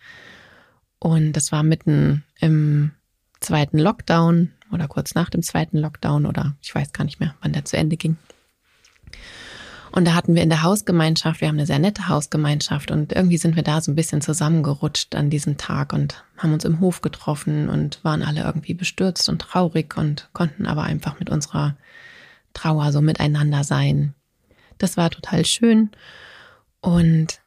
Und 0.99 1.33
das 1.33 1.51
war 1.51 1.63
mitten 1.63 2.23
im 2.39 2.91
zweiten 3.39 3.77
Lockdown 3.77 4.51
oder 4.71 4.87
kurz 4.87 5.13
nach 5.13 5.29
dem 5.29 5.43
zweiten 5.43 5.77
Lockdown 5.77 6.25
oder 6.25 6.55
ich 6.61 6.73
weiß 6.73 6.93
gar 6.93 7.03
nicht 7.03 7.19
mehr, 7.19 7.35
wann 7.41 7.53
der 7.53 7.65
zu 7.65 7.77
Ende 7.77 7.97
ging. 7.97 8.17
Und 9.95 10.03
da 10.03 10.13
hatten 10.13 10.35
wir 10.35 10.43
in 10.43 10.49
der 10.49 10.61
Hausgemeinschaft, 10.61 11.39
wir 11.39 11.47
haben 11.47 11.55
eine 11.55 11.65
sehr 11.65 11.79
nette 11.79 12.09
Hausgemeinschaft 12.09 12.91
und 12.91 13.13
irgendwie 13.13 13.37
sind 13.37 13.55
wir 13.55 13.63
da 13.63 13.79
so 13.79 13.93
ein 13.93 13.95
bisschen 13.95 14.19
zusammengerutscht 14.19 15.15
an 15.15 15.29
diesem 15.29 15.55
Tag 15.55 15.93
und 15.93 16.25
haben 16.37 16.51
uns 16.51 16.65
im 16.65 16.81
Hof 16.81 16.99
getroffen 16.99 17.69
und 17.69 18.03
waren 18.03 18.21
alle 18.21 18.43
irgendwie 18.43 18.73
bestürzt 18.73 19.29
und 19.29 19.39
traurig 19.39 19.95
und 19.95 20.29
konnten 20.33 20.65
aber 20.65 20.83
einfach 20.83 21.17
mit 21.17 21.29
unserer 21.29 21.77
Trauer 22.53 22.91
so 22.91 22.99
miteinander 22.99 23.63
sein. 23.63 24.13
Das 24.79 24.97
war 24.97 25.09
total 25.11 25.45
schön. 25.45 25.91
Und 26.81 27.39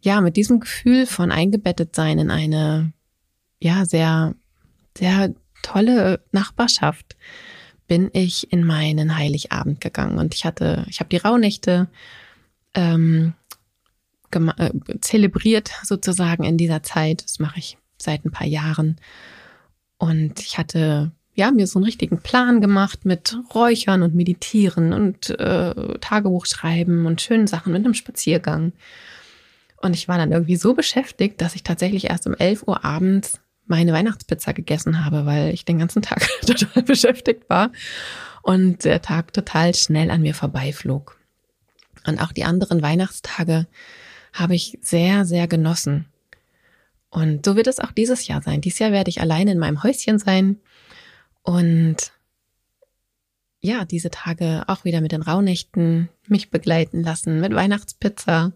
ja, 0.00 0.20
mit 0.20 0.36
diesem 0.36 0.60
Gefühl 0.60 1.04
von 1.04 1.32
eingebettet 1.32 1.96
sein 1.96 2.20
in 2.20 2.30
eine, 2.30 2.92
ja, 3.60 3.84
sehr, 3.84 4.36
sehr 4.96 5.34
tolle 5.64 6.20
Nachbarschaft 6.30 7.16
bin 7.88 8.10
ich 8.12 8.52
in 8.52 8.64
meinen 8.64 9.16
Heiligabend 9.16 9.80
gegangen 9.80 10.18
und 10.18 10.34
ich 10.34 10.44
hatte, 10.44 10.84
ich 10.88 11.00
habe 11.00 11.08
die 11.08 11.16
Rauhnächte 11.16 11.88
ähm, 12.74 13.32
äh, 14.30 14.70
zelebriert 15.00 15.72
sozusagen 15.82 16.44
in 16.44 16.58
dieser 16.58 16.82
Zeit. 16.82 17.24
Das 17.24 17.38
mache 17.38 17.58
ich 17.58 17.78
seit 17.96 18.24
ein 18.24 18.30
paar 18.30 18.46
Jahren 18.46 18.96
und 19.96 20.40
ich 20.40 20.58
hatte 20.58 21.10
ja 21.34 21.50
mir 21.50 21.66
so 21.66 21.78
einen 21.78 21.86
richtigen 21.86 22.18
Plan 22.18 22.60
gemacht 22.60 23.04
mit 23.04 23.36
Räuchern 23.54 24.02
und 24.02 24.14
Meditieren 24.14 24.92
und 24.92 25.30
äh, 25.30 25.98
Tagebuch 26.00 26.46
schreiben 26.46 27.06
und 27.06 27.20
schönen 27.20 27.46
Sachen 27.46 27.72
mit 27.72 27.84
einem 27.84 27.94
Spaziergang. 27.94 28.72
Und 29.80 29.94
ich 29.94 30.08
war 30.08 30.18
dann 30.18 30.32
irgendwie 30.32 30.56
so 30.56 30.74
beschäftigt, 30.74 31.40
dass 31.40 31.54
ich 31.54 31.62
tatsächlich 31.62 32.10
erst 32.10 32.26
um 32.26 32.34
11 32.34 32.64
Uhr 32.66 32.84
abends 32.84 33.40
meine 33.68 33.92
Weihnachtspizza 33.92 34.52
gegessen 34.52 35.04
habe, 35.04 35.26
weil 35.26 35.52
ich 35.54 35.64
den 35.64 35.78
ganzen 35.78 36.02
Tag 36.02 36.28
total 36.46 36.82
beschäftigt 36.82 37.48
war 37.48 37.70
und 38.42 38.84
der 38.84 39.02
Tag 39.02 39.32
total 39.32 39.74
schnell 39.74 40.10
an 40.10 40.22
mir 40.22 40.34
vorbeiflog. 40.34 41.18
Und 42.06 42.20
auch 42.20 42.32
die 42.32 42.44
anderen 42.44 42.82
Weihnachtstage 42.82 43.66
habe 44.32 44.54
ich 44.54 44.78
sehr, 44.82 45.24
sehr 45.24 45.48
genossen. 45.48 46.06
Und 47.10 47.44
so 47.44 47.56
wird 47.56 47.66
es 47.66 47.80
auch 47.80 47.92
dieses 47.92 48.26
Jahr 48.26 48.42
sein. 48.42 48.60
Dieses 48.60 48.78
Jahr 48.78 48.92
werde 48.92 49.10
ich 49.10 49.20
allein 49.20 49.48
in 49.48 49.58
meinem 49.58 49.82
Häuschen 49.82 50.18
sein 50.18 50.58
und 51.42 52.12
ja, 53.60 53.84
diese 53.84 54.10
Tage 54.10 54.64
auch 54.66 54.84
wieder 54.84 55.00
mit 55.00 55.12
den 55.12 55.22
Rauhnächten 55.22 56.08
mich 56.26 56.50
begleiten 56.50 57.02
lassen, 57.02 57.40
mit 57.40 57.54
Weihnachtspizza, 57.54 58.52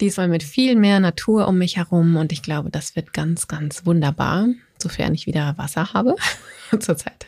Diesmal 0.00 0.28
mit 0.28 0.42
viel 0.42 0.76
mehr 0.76 1.00
Natur 1.00 1.48
um 1.48 1.58
mich 1.58 1.76
herum 1.76 2.16
und 2.16 2.32
ich 2.32 2.42
glaube, 2.42 2.70
das 2.70 2.94
wird 2.94 3.12
ganz, 3.12 3.48
ganz 3.48 3.84
wunderbar, 3.84 4.48
sofern 4.80 5.14
ich 5.14 5.26
wieder 5.26 5.58
Wasser 5.58 5.92
habe. 5.92 6.14
Zurzeit 6.78 7.26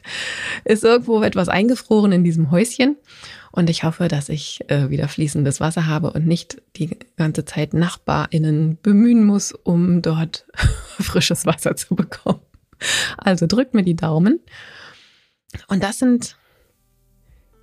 ist 0.64 0.84
irgendwo 0.84 1.22
etwas 1.22 1.48
eingefroren 1.48 2.12
in 2.12 2.24
diesem 2.24 2.50
Häuschen 2.50 2.96
und 3.52 3.68
ich 3.68 3.82
hoffe, 3.82 4.08
dass 4.08 4.28
ich 4.28 4.60
äh, 4.68 4.90
wieder 4.90 5.08
fließendes 5.08 5.60
Wasser 5.60 5.86
habe 5.86 6.12
und 6.12 6.26
nicht 6.26 6.62
die 6.76 6.96
ganze 7.16 7.44
Zeit 7.44 7.74
NachbarInnen 7.74 8.78
bemühen 8.80 9.24
muss, 9.24 9.52
um 9.52 10.02
dort 10.02 10.46
frisches 11.00 11.46
Wasser 11.46 11.74
zu 11.74 11.96
bekommen. 11.96 12.40
Also 13.16 13.46
drückt 13.46 13.74
mir 13.74 13.82
die 13.82 13.96
Daumen. 13.96 14.40
Und 15.66 15.82
das 15.82 15.98
sind 15.98 16.36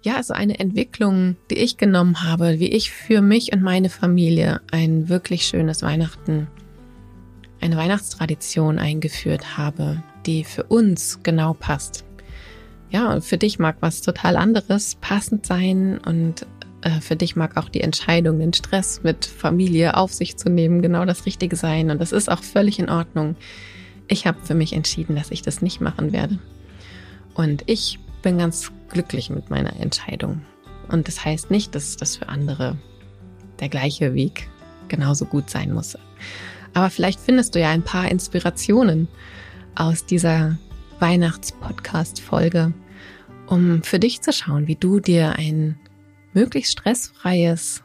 ja, 0.02 0.22
so 0.24 0.34
eine 0.34 0.60
Entwicklung, 0.60 1.36
die 1.50 1.58
ich 1.58 1.78
genommen 1.78 2.24
habe, 2.24 2.60
wie 2.60 2.70
ich 2.70 2.92
für 2.92 3.22
mich 3.22 3.54
und 3.54 3.62
meine 3.62 3.90
Familie 3.90 4.62
ein 4.72 5.10
wirklich 5.10 5.46
schönes 5.46 5.82
Weihnachten, 5.82 6.48
eine 7.62 7.78
Weihnachtstradition 7.78 8.80
eingeführt 8.80 9.58
habe, 9.58 10.04
die 10.26 10.44
für 10.44 10.64
uns 10.64 11.24
genau 11.24 11.54
passt. 11.54 12.06
Ja, 12.90 13.12
und 13.12 13.24
für 13.24 13.38
dich 13.38 13.60
mag 13.60 13.78
was 13.82 14.02
total 14.02 14.38
anderes 14.38 14.96
passend 14.96 15.46
sein 15.46 15.98
und 15.98 16.46
äh, 16.82 17.02
für 17.02 17.16
dich 17.16 17.36
mag 17.36 17.58
auch 17.58 17.68
die 17.68 17.82
Entscheidung, 17.82 18.40
den 18.40 18.54
Stress 18.54 19.04
mit 19.04 19.26
Familie 19.26 19.98
auf 19.98 20.14
sich 20.14 20.38
zu 20.38 20.50
nehmen, 20.50 20.82
genau 20.82 21.04
das 21.04 21.26
Richtige 21.26 21.56
sein. 21.56 21.90
Und 21.92 22.00
das 22.00 22.12
ist 22.12 22.32
auch 22.32 22.44
völlig 22.44 22.80
in 22.80 22.90
Ordnung. 22.90 23.36
Ich 24.08 24.26
habe 24.26 24.38
für 24.42 24.56
mich 24.56 24.72
entschieden, 24.72 25.16
dass 25.16 25.32
ich 25.32 25.42
das 25.42 25.62
nicht 25.62 25.82
machen 25.82 26.14
werde. 26.14 26.40
Und 27.34 27.64
ich 27.66 28.00
bin 28.28 28.40
ganz 28.40 28.74
glücklich 28.90 29.30
mit 29.30 29.50
meiner 29.50 29.80
Entscheidung. 29.80 30.42
Und 30.90 31.08
das 31.08 31.24
heißt 31.24 31.50
nicht, 31.50 31.74
dass 31.74 31.96
das 31.96 32.18
für 32.18 32.28
andere 32.28 32.78
der 33.62 33.70
gleiche 33.70 34.14
Weg 34.16 34.50
genauso 34.90 35.24
gut 35.24 35.50
sein 35.50 35.74
muss. 35.74 35.98
Aber 36.74 36.90
vielleicht 36.90 37.22
findest 37.22 37.56
du 37.56 37.62
ja 37.62 37.70
ein 37.70 37.84
paar 37.84 38.12
Inspirationen 38.12 39.08
aus 39.76 40.06
dieser 40.06 40.58
Weihnachts-Podcast-Folge, 41.00 42.74
um 43.46 43.82
für 43.82 43.98
dich 43.98 44.22
zu 44.22 44.34
schauen, 44.34 44.68
wie 44.68 44.76
du 44.76 45.00
dir 45.00 45.38
ein 45.38 45.80
möglichst 46.34 46.74
stressfreies 46.74 47.82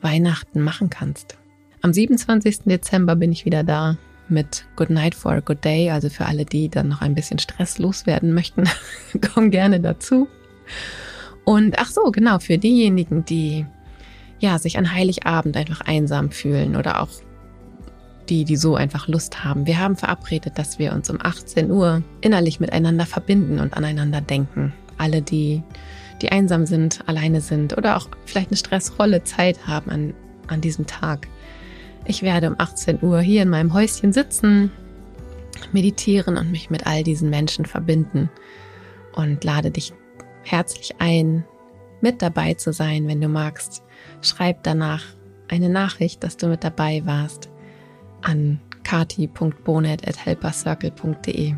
Weihnachten 0.00 0.60
machen 0.60 0.90
kannst. 0.90 1.38
Am 1.82 1.92
27. 1.92 2.62
Dezember 2.64 3.14
bin 3.14 3.30
ich 3.30 3.44
wieder 3.44 3.62
da 3.62 3.96
mit 4.28 4.64
Good 4.76 4.90
Night 4.90 5.14
for 5.14 5.32
a 5.32 5.40
Good 5.40 5.64
Day. 5.64 5.90
Also 5.90 6.08
für 6.08 6.26
alle, 6.26 6.44
die 6.44 6.68
dann 6.68 6.88
noch 6.88 7.00
ein 7.00 7.14
bisschen 7.14 7.38
Stress 7.38 7.78
loswerden 7.78 8.32
möchten, 8.32 8.64
komm 9.34 9.50
gerne 9.50 9.80
dazu. 9.80 10.28
Und 11.44 11.78
ach 11.78 11.90
so, 11.90 12.10
genau, 12.10 12.38
für 12.38 12.58
diejenigen, 12.58 13.24
die 13.24 13.66
ja 14.40 14.58
sich 14.58 14.78
an 14.78 14.92
Heiligabend 14.92 15.56
einfach 15.56 15.82
einsam 15.82 16.30
fühlen 16.30 16.76
oder 16.76 17.02
auch 17.02 17.08
die, 18.28 18.44
die 18.44 18.56
so 18.56 18.74
einfach 18.74 19.08
Lust 19.08 19.44
haben. 19.44 19.66
Wir 19.66 19.78
haben 19.78 19.96
verabredet, 19.96 20.58
dass 20.58 20.78
wir 20.78 20.92
uns 20.92 21.10
um 21.10 21.18
18 21.22 21.70
Uhr 21.70 22.02
innerlich 22.20 22.60
miteinander 22.60 23.06
verbinden 23.06 23.58
und 23.58 23.76
aneinander 23.76 24.20
denken. 24.20 24.72
Alle, 24.96 25.22
die, 25.22 25.62
die 26.22 26.32
einsam 26.32 26.66
sind, 26.66 27.06
alleine 27.06 27.40
sind 27.40 27.76
oder 27.76 27.96
auch 27.96 28.08
vielleicht 28.24 28.50
eine 28.50 28.56
stressvolle 28.56 29.24
Zeit 29.24 29.66
haben 29.66 29.90
an, 29.90 30.14
an 30.46 30.60
diesem 30.60 30.86
Tag. 30.86 31.28
Ich 32.06 32.22
werde 32.22 32.50
um 32.50 32.56
18 32.58 33.02
Uhr 33.02 33.20
hier 33.20 33.42
in 33.42 33.48
meinem 33.48 33.72
Häuschen 33.72 34.12
sitzen, 34.12 34.70
meditieren 35.72 36.36
und 36.36 36.50
mich 36.50 36.68
mit 36.68 36.86
all 36.86 37.02
diesen 37.02 37.30
Menschen 37.30 37.64
verbinden 37.64 38.28
und 39.14 39.42
lade 39.44 39.70
dich 39.70 39.94
herzlich 40.42 40.96
ein, 40.98 41.44
mit 42.00 42.20
dabei 42.20 42.54
zu 42.54 42.72
sein, 42.72 43.06
wenn 43.08 43.20
du 43.20 43.28
magst. 43.28 43.84
Schreib 44.20 44.64
danach 44.64 45.04
eine 45.48 45.68
Nachricht, 45.70 46.24
dass 46.24 46.36
du 46.36 46.48
mit 46.48 46.64
dabei 46.64 47.06
warst 47.06 47.48
an 48.20 48.60
kati.bonet.helpercircle.de. 48.82 51.54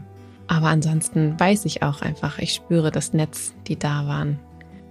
Aber 0.48 0.68
ansonsten 0.68 1.40
weiß 1.40 1.64
ich 1.64 1.82
auch 1.82 2.02
einfach, 2.02 2.38
ich 2.38 2.54
spüre 2.54 2.92
das 2.92 3.12
Netz, 3.12 3.52
die 3.66 3.76
da 3.76 4.06
waren. 4.06 4.38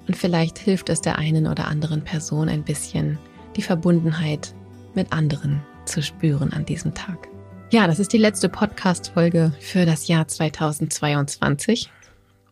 Und 0.07 0.17
vielleicht 0.17 0.57
hilft 0.57 0.89
es 0.89 0.99
der 1.01 1.17
einen 1.17 1.47
oder 1.47 1.67
anderen 1.67 2.03
Person 2.03 2.49
ein 2.49 2.63
bisschen, 2.63 3.17
die 3.55 3.61
Verbundenheit 3.61 4.53
mit 4.95 5.11
anderen 5.11 5.61
zu 5.85 6.01
spüren 6.01 6.53
an 6.53 6.65
diesem 6.65 6.93
Tag. 6.93 7.27
Ja, 7.71 7.87
das 7.87 7.99
ist 7.99 8.13
die 8.13 8.17
letzte 8.17 8.49
Podcast-Folge 8.49 9.53
für 9.59 9.85
das 9.85 10.07
Jahr 10.07 10.27
2022. 10.27 11.91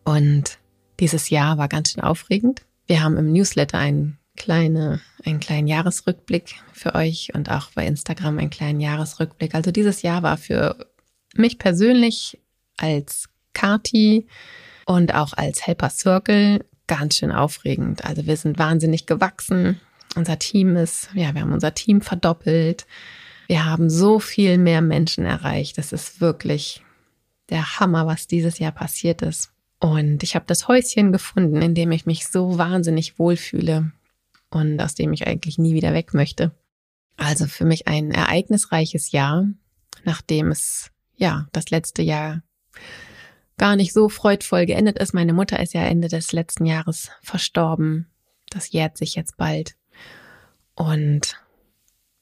Und 0.04 0.58
dieses 1.00 1.30
Jahr 1.30 1.58
war 1.58 1.68
ganz 1.68 1.92
schön 1.92 2.02
aufregend. 2.02 2.62
Wir 2.86 3.02
haben 3.02 3.16
im 3.16 3.32
Newsletter 3.32 3.78
einen, 3.78 4.18
kleine, 4.36 5.00
einen 5.24 5.40
kleinen 5.40 5.68
Jahresrückblick 5.68 6.56
für 6.72 6.94
euch 6.94 7.30
und 7.34 7.50
auch 7.50 7.70
bei 7.74 7.86
Instagram 7.86 8.38
einen 8.38 8.50
kleinen 8.50 8.80
Jahresrückblick. 8.80 9.54
Also 9.54 9.70
dieses 9.70 10.02
Jahr 10.02 10.22
war 10.22 10.36
für 10.36 10.76
mich 11.34 11.58
persönlich 11.58 12.38
als 12.76 13.28
Kati 13.54 14.26
und 14.86 15.14
auch 15.14 15.32
als 15.32 15.66
Helper 15.66 15.90
Circle 15.90 16.64
ganz 16.86 17.16
schön 17.16 17.32
aufregend. 17.32 18.04
Also 18.04 18.26
wir 18.26 18.36
sind 18.36 18.58
wahnsinnig 18.58 19.06
gewachsen. 19.06 19.80
Unser 20.16 20.38
Team 20.38 20.76
ist, 20.76 21.08
ja, 21.14 21.34
wir 21.34 21.40
haben 21.40 21.52
unser 21.52 21.74
Team 21.74 22.00
verdoppelt. 22.00 22.86
Wir 23.46 23.64
haben 23.64 23.90
so 23.90 24.18
viel 24.18 24.58
mehr 24.58 24.80
Menschen 24.80 25.24
erreicht. 25.24 25.78
Das 25.78 25.92
ist 25.92 26.20
wirklich 26.20 26.82
der 27.50 27.78
Hammer, 27.80 28.06
was 28.06 28.26
dieses 28.26 28.58
Jahr 28.58 28.72
passiert 28.72 29.22
ist. 29.22 29.50
Und 29.80 30.22
ich 30.22 30.34
habe 30.34 30.46
das 30.46 30.68
Häuschen 30.68 31.12
gefunden, 31.12 31.60
in 31.60 31.74
dem 31.74 31.92
ich 31.92 32.06
mich 32.06 32.26
so 32.26 32.56
wahnsinnig 32.56 33.18
wohlfühle 33.18 33.92
und 34.50 34.80
aus 34.80 34.94
dem 34.94 35.12
ich 35.12 35.26
eigentlich 35.26 35.58
nie 35.58 35.74
wieder 35.74 35.92
weg 35.92 36.14
möchte. 36.14 36.52
Also 37.16 37.46
für 37.46 37.64
mich 37.64 37.86
ein 37.86 38.10
ereignisreiches 38.10 39.12
Jahr, 39.12 39.46
nachdem 40.04 40.50
es 40.50 40.90
ja 41.16 41.48
das 41.52 41.70
letzte 41.70 42.02
Jahr 42.02 42.42
gar 43.58 43.76
nicht 43.76 43.92
so 43.92 44.08
freudvoll 44.08 44.66
geendet 44.66 44.98
ist. 44.98 45.14
Meine 45.14 45.32
Mutter 45.32 45.60
ist 45.60 45.74
ja 45.74 45.82
Ende 45.82 46.08
des 46.08 46.32
letzten 46.32 46.66
Jahres 46.66 47.10
verstorben. 47.22 48.06
Das 48.50 48.72
jährt 48.72 48.96
sich 48.96 49.14
jetzt 49.14 49.36
bald. 49.36 49.76
Und 50.74 51.40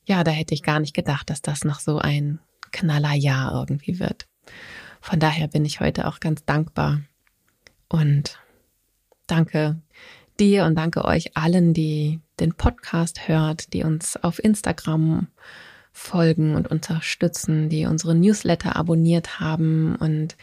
ja, 0.04 0.24
da 0.24 0.30
hätte 0.30 0.54
ich 0.54 0.62
gar 0.62 0.80
nicht 0.80 0.94
gedacht, 0.94 1.30
dass 1.30 1.42
das 1.42 1.64
noch 1.64 1.80
so 1.80 1.98
ein 1.98 2.38
Knallerjahr 2.72 3.52
irgendwie 3.52 3.98
wird. 3.98 4.26
Von 5.00 5.20
daher 5.20 5.48
bin 5.48 5.64
ich 5.64 5.80
heute 5.80 6.06
auch 6.06 6.20
ganz 6.20 6.44
dankbar 6.44 7.00
und 7.88 8.38
danke 9.26 9.80
dir 10.38 10.64
und 10.64 10.76
danke 10.76 11.04
euch 11.04 11.36
allen, 11.36 11.74
die 11.74 12.20
den 12.40 12.54
Podcast 12.54 13.28
hört, 13.28 13.72
die 13.72 13.84
uns 13.84 14.16
auf 14.16 14.42
Instagram 14.42 15.28
folgen 15.92 16.54
und 16.54 16.68
unterstützen, 16.68 17.68
die 17.68 17.86
unsere 17.86 18.14
Newsletter 18.14 18.76
abonniert 18.76 19.40
haben 19.40 19.96
und 19.96 20.36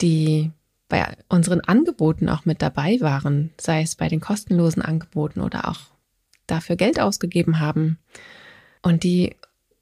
die 0.00 0.50
bei 0.88 1.16
unseren 1.28 1.60
Angeboten 1.60 2.28
auch 2.28 2.44
mit 2.44 2.60
dabei 2.60 2.98
waren, 3.00 3.50
sei 3.58 3.82
es 3.82 3.96
bei 3.96 4.08
den 4.08 4.20
kostenlosen 4.20 4.82
Angeboten 4.82 5.40
oder 5.40 5.68
auch 5.68 5.80
dafür 6.46 6.76
Geld 6.76 7.00
ausgegeben 7.00 7.60
haben 7.60 7.98
und 8.82 9.02
die 9.02 9.34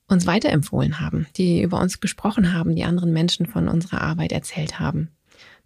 uns 0.09 0.27
weiterempfohlen 0.27 1.01
haben, 1.01 1.27
die 1.37 1.62
über 1.62 1.81
uns 1.81 2.01
gesprochen 2.01 2.53
haben, 2.53 2.77
die 2.77 2.85
anderen 2.85 3.12
Menschen 3.12 3.46
von 3.46 3.68
unserer 3.68 4.03
Arbeit 4.03 4.33
erzählt 4.33 4.79
haben. 4.79 5.09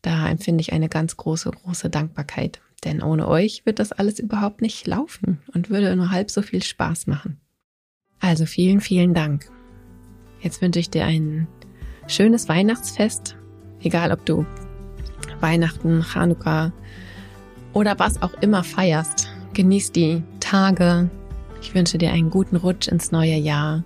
Da 0.03 0.29
empfinde 0.29 0.61
ich 0.61 0.73
eine 0.73 0.89
ganz 0.89 1.17
große, 1.17 1.51
große 1.51 1.91
Dankbarkeit. 1.91 2.61
Denn 2.85 3.03
ohne 3.03 3.27
euch 3.27 3.65
wird 3.67 3.79
das 3.79 3.93
alles 3.93 4.19
überhaupt 4.19 4.63
nicht 4.63 4.87
laufen 4.87 5.41
und 5.53 5.71
würde 5.71 5.97
nur 5.97 6.11
halb 6.11 6.31
so 6.31 6.43
viel 6.43 6.63
Spaß 6.63 7.07
machen. 7.07 7.41
Also 8.21 8.47
vielen, 8.47 8.81
vielen 8.81 9.15
Dank. 9.15 9.51
Jetzt 10.41 10.63
wünsche 10.63 10.79
ich 10.79 10.91
dir 10.91 11.05
ein 11.05 11.49
schönes 12.07 12.49
Weihnachtsfest, 12.49 13.37
egal 13.81 14.13
ob 14.13 14.25
du 14.27 14.47
Weihnachten, 15.41 16.03
Chanukka 16.03 16.73
oder 17.73 17.99
was 17.99 18.23
auch 18.23 18.35
immer 18.41 18.63
feierst. 18.63 19.26
Genieß 19.57 19.93
die 19.93 20.23
Tage. 20.39 21.09
Ich 21.63 21.75
wünsche 21.75 21.97
dir 21.97 22.13
einen 22.13 22.29
guten 22.29 22.57
Rutsch 22.57 22.89
ins 22.89 23.11
neue 23.11 23.37
Jahr, 23.37 23.85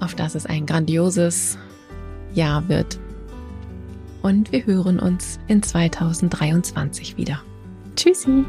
auf 0.00 0.14
dass 0.14 0.34
es 0.34 0.44
ein 0.44 0.66
grandioses 0.66 1.56
Jahr 2.34 2.68
wird. 2.68 2.98
Und 4.20 4.52
wir 4.52 4.66
hören 4.66 4.98
uns 4.98 5.40
in 5.48 5.62
2023 5.62 7.16
wieder. 7.16 7.40
Tschüssi! 7.96 8.44